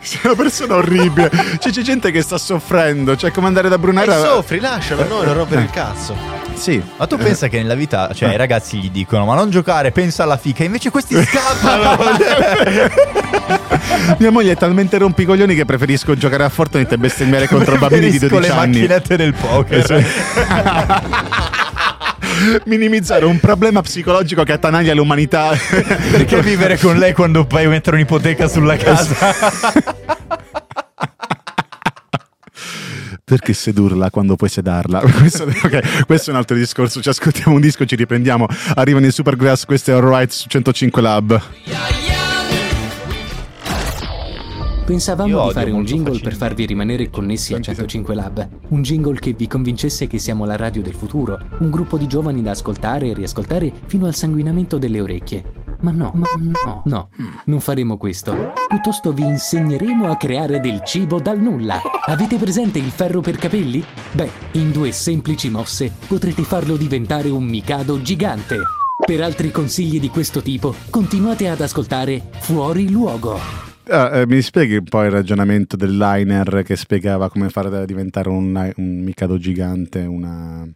Sei 0.00 0.20
una 0.22 0.34
persona 0.36 0.76
orribile. 0.76 1.28
Cioè, 1.58 1.72
c'è 1.72 1.82
gente 1.82 2.12
che 2.12 2.22
sta 2.22 2.38
soffrendo. 2.38 3.16
Cioè, 3.16 3.32
come 3.32 3.48
andare 3.48 3.68
da 3.68 3.74
E 3.74 3.78
Brunera. 3.78 4.16
soffri, 4.16 4.60
lascialo, 4.60 5.08
no, 5.08 5.22
non 5.22 5.34
rompere 5.34 5.62
il 5.62 5.70
cazzo. 5.70 6.43
Sì. 6.54 6.82
Ma 6.96 7.06
tu 7.06 7.16
pensa 7.18 7.48
che 7.48 7.58
nella 7.58 7.74
vita, 7.74 8.10
cioè, 8.14 8.32
i 8.32 8.36
ragazzi 8.36 8.78
gli 8.78 8.90
dicono: 8.90 9.24
Ma 9.26 9.34
non 9.34 9.50
giocare, 9.50 9.90
pensa 9.90 10.22
alla 10.22 10.36
fica. 10.36 10.64
Invece 10.64 10.90
questi 10.90 11.16
scappano. 11.22 11.96
Mia 14.18 14.30
moglie 14.30 14.52
è 14.52 14.56
talmente 14.56 14.98
rompicoglioni 14.98 15.54
che 15.54 15.64
preferisco 15.64 16.16
giocare 16.16 16.44
a 16.44 16.48
Fortnite 16.48 16.94
e 16.94 16.98
bestemmiare 16.98 17.48
contro 17.48 17.76
bambini 17.76 18.10
di 18.10 18.18
Preferisco 18.18 18.40
12 18.40 18.50
le 18.50 18.58
anni. 18.58 18.80
macchinette 18.80 19.16
del 19.16 19.34
poker. 19.34 20.04
Minimizzare 22.64 23.24
un 23.24 23.38
problema 23.40 23.80
psicologico 23.80 24.42
che 24.42 24.52
attanaglia 24.52 24.94
l'umanità. 24.94 25.50
Perché 26.10 26.42
vivere 26.42 26.78
con 26.78 26.96
lei 26.98 27.12
quando 27.12 27.44
puoi 27.44 27.66
mettere 27.68 27.96
un'ipoteca 27.96 28.48
sulla 28.48 28.76
casa? 28.76 29.16
Perché 33.26 33.54
sedurla 33.54 34.10
quando 34.10 34.36
puoi 34.36 34.50
sedarla? 34.50 35.00
Questo, 35.08 35.44
ok, 35.44 36.04
questo 36.04 36.28
è 36.28 36.32
un 36.34 36.38
altro 36.38 36.56
discorso. 36.56 37.00
Ci 37.00 37.08
ascoltiamo 37.08 37.54
un 37.54 37.60
disco, 37.62 37.86
ci 37.86 37.96
riprendiamo. 37.96 38.46
Arrivano 38.74 39.06
i 39.06 39.10
Supergrass, 39.10 39.64
questo 39.64 39.92
è 39.92 39.94
Alright 39.94 40.30
su 40.30 40.46
105 40.46 41.00
Lab. 41.00 41.42
Pensavamo 44.84 45.46
di 45.46 45.52
fare 45.54 45.70
un 45.70 45.84
jingle 45.84 46.10
per 46.10 46.32
facilmente. 46.34 46.36
farvi 46.36 46.66
rimanere 46.66 47.08
connessi 47.08 47.54
a 47.54 47.60
105 47.60 48.14
Lab. 48.14 48.46
Un 48.68 48.82
jingle 48.82 49.18
che 49.18 49.32
vi 49.32 49.46
convincesse 49.46 50.06
che 50.06 50.18
siamo 50.18 50.44
la 50.44 50.56
radio 50.56 50.82
del 50.82 50.94
futuro. 50.94 51.38
Un 51.60 51.70
gruppo 51.70 51.96
di 51.96 52.06
giovani 52.06 52.42
da 52.42 52.50
ascoltare 52.50 53.08
e 53.08 53.14
riascoltare 53.14 53.72
fino 53.86 54.04
al 54.04 54.14
sanguinamento 54.14 54.76
delle 54.76 55.00
orecchie. 55.00 55.63
Ma 55.84 55.90
no, 55.90 56.12
ma 56.14 56.26
no, 56.38 56.82
no, 56.86 57.08
non 57.44 57.60
faremo 57.60 57.98
questo. 57.98 58.54
Piuttosto 58.66 59.12
vi 59.12 59.26
insegneremo 59.26 60.10
a 60.10 60.16
creare 60.16 60.58
del 60.58 60.82
cibo 60.82 61.20
dal 61.20 61.38
nulla. 61.38 61.78
Avete 62.06 62.38
presente 62.38 62.78
il 62.78 62.88
ferro 62.90 63.20
per 63.20 63.36
capelli? 63.36 63.84
Beh, 64.12 64.30
in 64.52 64.72
due 64.72 64.92
semplici 64.92 65.50
mosse 65.50 65.92
potrete 66.08 66.42
farlo 66.42 66.78
diventare 66.78 67.28
un 67.28 67.44
Mikado 67.44 68.00
gigante. 68.00 68.60
Per 69.04 69.20
altri 69.20 69.50
consigli 69.50 70.00
di 70.00 70.08
questo 70.08 70.40
tipo, 70.40 70.74
continuate 70.88 71.50
ad 71.50 71.60
ascoltare 71.60 72.30
Fuori 72.38 72.90
Luogo. 72.90 73.38
Ah, 73.88 74.20
eh, 74.20 74.26
mi 74.26 74.40
spieghi 74.40 74.76
un 74.76 74.84
po' 74.84 75.02
il 75.02 75.10
ragionamento 75.10 75.76
del 75.76 75.98
liner 75.98 76.62
che 76.64 76.76
spiegava 76.76 77.28
come 77.28 77.50
fare 77.50 77.84
diventare 77.84 78.30
un, 78.30 78.72
un 78.76 79.00
Mikado 79.02 79.36
gigante, 79.36 80.00
una... 80.00 80.66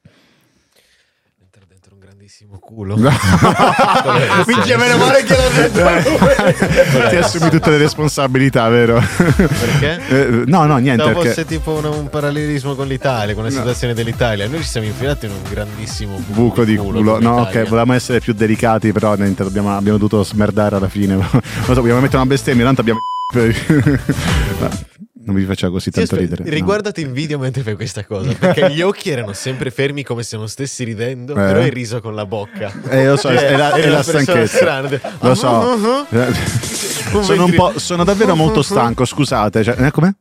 Grandissimo 2.49 2.59
culo. 2.61 2.97
Minchia, 4.47 4.79
meno 4.79 4.97
male 4.97 5.23
che 5.23 5.37
l'ho 5.37 5.49
detto 5.55 7.09
Ti 7.11 7.17
assumi 7.17 7.51
tutte 7.51 7.71
le 7.71 7.77
responsabilità, 7.79 8.69
vero? 8.69 9.03
Perché? 9.17 10.01
Eh, 10.09 10.45
no, 10.47 10.65
no, 10.65 10.79
niente. 10.79 11.05
No, 11.05 11.13
Perché... 11.13 11.29
fosse 11.29 11.45
tipo 11.45 11.73
un, 11.73 11.85
un 11.85 12.09
parallelismo 12.09 12.75
con 12.75 12.87
l'Italia, 12.87 13.35
con 13.35 13.45
la 13.45 13.51
situazione 13.51 13.93
dell'Italia. 13.93 14.49
Noi 14.49 14.63
ci 14.63 14.69
siamo 14.69 14.87
infilati 14.87 15.27
in 15.27 15.33
un 15.33 15.43
grandissimo 15.51 16.17
buco, 16.17 16.41
Buco 16.41 16.65
di 16.65 16.77
culo, 16.77 17.13
come 17.15 17.25
no, 17.25 17.41
ok, 17.43 17.65
volevamo 17.65 17.93
essere 17.93 18.21
più 18.21 18.33
delicati, 18.33 18.93
però 18.93 19.15
niente, 19.15 19.43
dobbiamo- 19.43 19.77
abbiamo 19.77 19.99
dovuto 19.99 20.25
smerdare 20.25 20.77
alla 20.77 20.89
fine. 20.89 21.17
Non 21.69 21.75
so, 21.77 21.83
vogliamo 21.83 22.01
mettere 22.01 22.19
una 22.19 22.27
bestemmia, 22.27 22.65
tanto 22.65 22.81
abbiamo. 22.81 23.01
non 25.31 25.37
mi 25.37 25.45
faceva 25.45 25.71
così 25.73 25.91
tanto 25.91 26.15
Sì, 26.15 26.21
ridere. 26.21 26.43
aspetta, 26.43 26.51
no. 26.51 26.57
Riguardati 26.57 27.01
in 27.03 27.13
video 27.13 27.39
mentre 27.39 27.63
fai 27.63 27.75
questa 27.75 28.05
cosa, 28.05 28.33
perché 28.33 28.71
gli 28.73 28.81
occhi 28.81 29.11
erano 29.11 29.33
sempre 29.35 29.71
fermi 29.71 30.03
come 30.03 30.23
se 30.23 30.37
non 30.39 30.49
stessi 30.49 30.85
ridendo, 30.85 31.33
Eh. 31.33 31.37
però 31.37 31.61
hai 31.61 31.71
riso 31.71 32.01
con 32.01 32.15
la 32.15 32.25
bocca. 32.25 32.73
Eh, 32.89 33.07
lo 33.07 33.17
so, 33.17 33.29
Cioè, 33.29 33.47
è 33.49 33.57
la, 33.57 33.73
è 33.73 33.79
eri 33.81 33.91
la 33.91 34.03
stanchezza. 34.03 34.57
strana. 34.57 34.89
Lo 35.21 35.35
so. 35.35 35.49
Ah, 35.49 36.07
ah, 36.09 36.27
ah. 36.27 37.23
sono, 37.23 37.45
un 37.45 37.55
po', 37.55 37.79
sono 37.79 38.05
davvero 38.05 38.35
molto 38.35 38.63
stanco, 38.63 39.05
scusate. 39.05 39.63
Cioè, 39.63 39.77
eh, 39.87 39.91
come? 39.91 40.17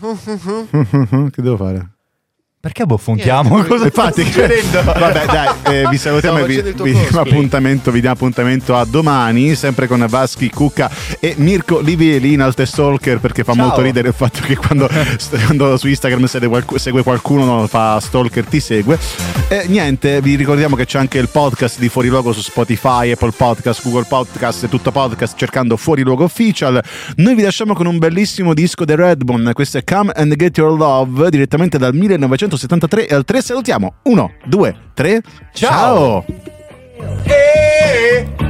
che 1.30 1.42
devo 1.42 1.56
fare? 1.56 1.91
Perché 2.62 2.86
bofonchiamo? 2.86 3.64
Cosa 3.64 3.86
Infatti, 3.90 4.22
sta 4.22 4.30
succedendo? 4.30 4.82
vabbè, 4.84 5.24
dai, 5.26 5.48
eh, 5.64 5.88
vi 5.90 5.98
salutiamo 5.98 6.38
e 6.38 6.46
vi, 6.46 6.62
vi 6.62 6.92
diamo 6.92 7.18
appuntamento, 7.18 7.90
vi 7.90 7.98
diamo 7.98 8.14
appuntamento 8.14 8.76
a 8.76 8.84
domani, 8.84 9.56
sempre 9.56 9.88
con 9.88 10.06
Vaschi 10.08 10.48
Cucca 10.48 10.88
e 11.18 11.34
Mirko 11.38 11.80
Livieli 11.80 12.34
in 12.34 12.40
Alte 12.40 12.64
Stalker, 12.64 13.18
perché 13.18 13.42
fa 13.42 13.54
Ciao. 13.54 13.64
molto 13.64 13.80
ridere 13.80 14.06
il 14.06 14.14
fatto 14.14 14.42
che 14.42 14.54
quando, 14.54 14.88
quando 15.46 15.76
su 15.76 15.88
Instagram 15.88 16.26
segue, 16.26 16.46
qualcu- 16.46 16.78
segue 16.78 17.02
qualcuno, 17.02 17.66
fa 17.66 17.98
Stalker, 17.98 18.44
ti 18.44 18.60
segue. 18.60 18.96
E 19.48 19.64
niente, 19.66 20.20
vi 20.20 20.36
ricordiamo 20.36 20.76
che 20.76 20.86
c'è 20.86 21.00
anche 21.00 21.18
il 21.18 21.30
podcast 21.30 21.80
di 21.80 21.88
Fuori 21.88 22.06
Luogo 22.06 22.32
su 22.32 22.42
Spotify, 22.42 23.10
Apple 23.10 23.32
Podcast, 23.36 23.82
Google 23.82 24.06
Podcast 24.06 24.62
e 24.62 24.68
tutto 24.68 24.92
podcast 24.92 25.36
cercando 25.36 25.76
Fuori 25.76 26.02
Luogo 26.02 26.22
Official. 26.22 26.80
Noi 27.16 27.34
vi 27.34 27.42
lasciamo 27.42 27.74
con 27.74 27.86
un 27.86 27.98
bellissimo 27.98 28.54
disco 28.54 28.84
dei 28.84 28.94
Redbone, 28.94 29.52
questo 29.52 29.78
è 29.78 29.82
Come 29.82 30.12
and 30.14 30.36
Get 30.36 30.58
Your 30.58 30.78
Love, 30.78 31.28
direttamente 31.28 31.76
dal 31.76 31.92
373 32.56 33.08
e 33.08 33.14
al 33.14 33.24
3 33.24 33.42
salutiamo. 33.42 33.94
1, 34.02 34.32
2, 34.44 34.76
3, 34.94 35.22
ciao! 35.52 36.24
ciao. 36.24 36.24
Hey. 37.24 38.42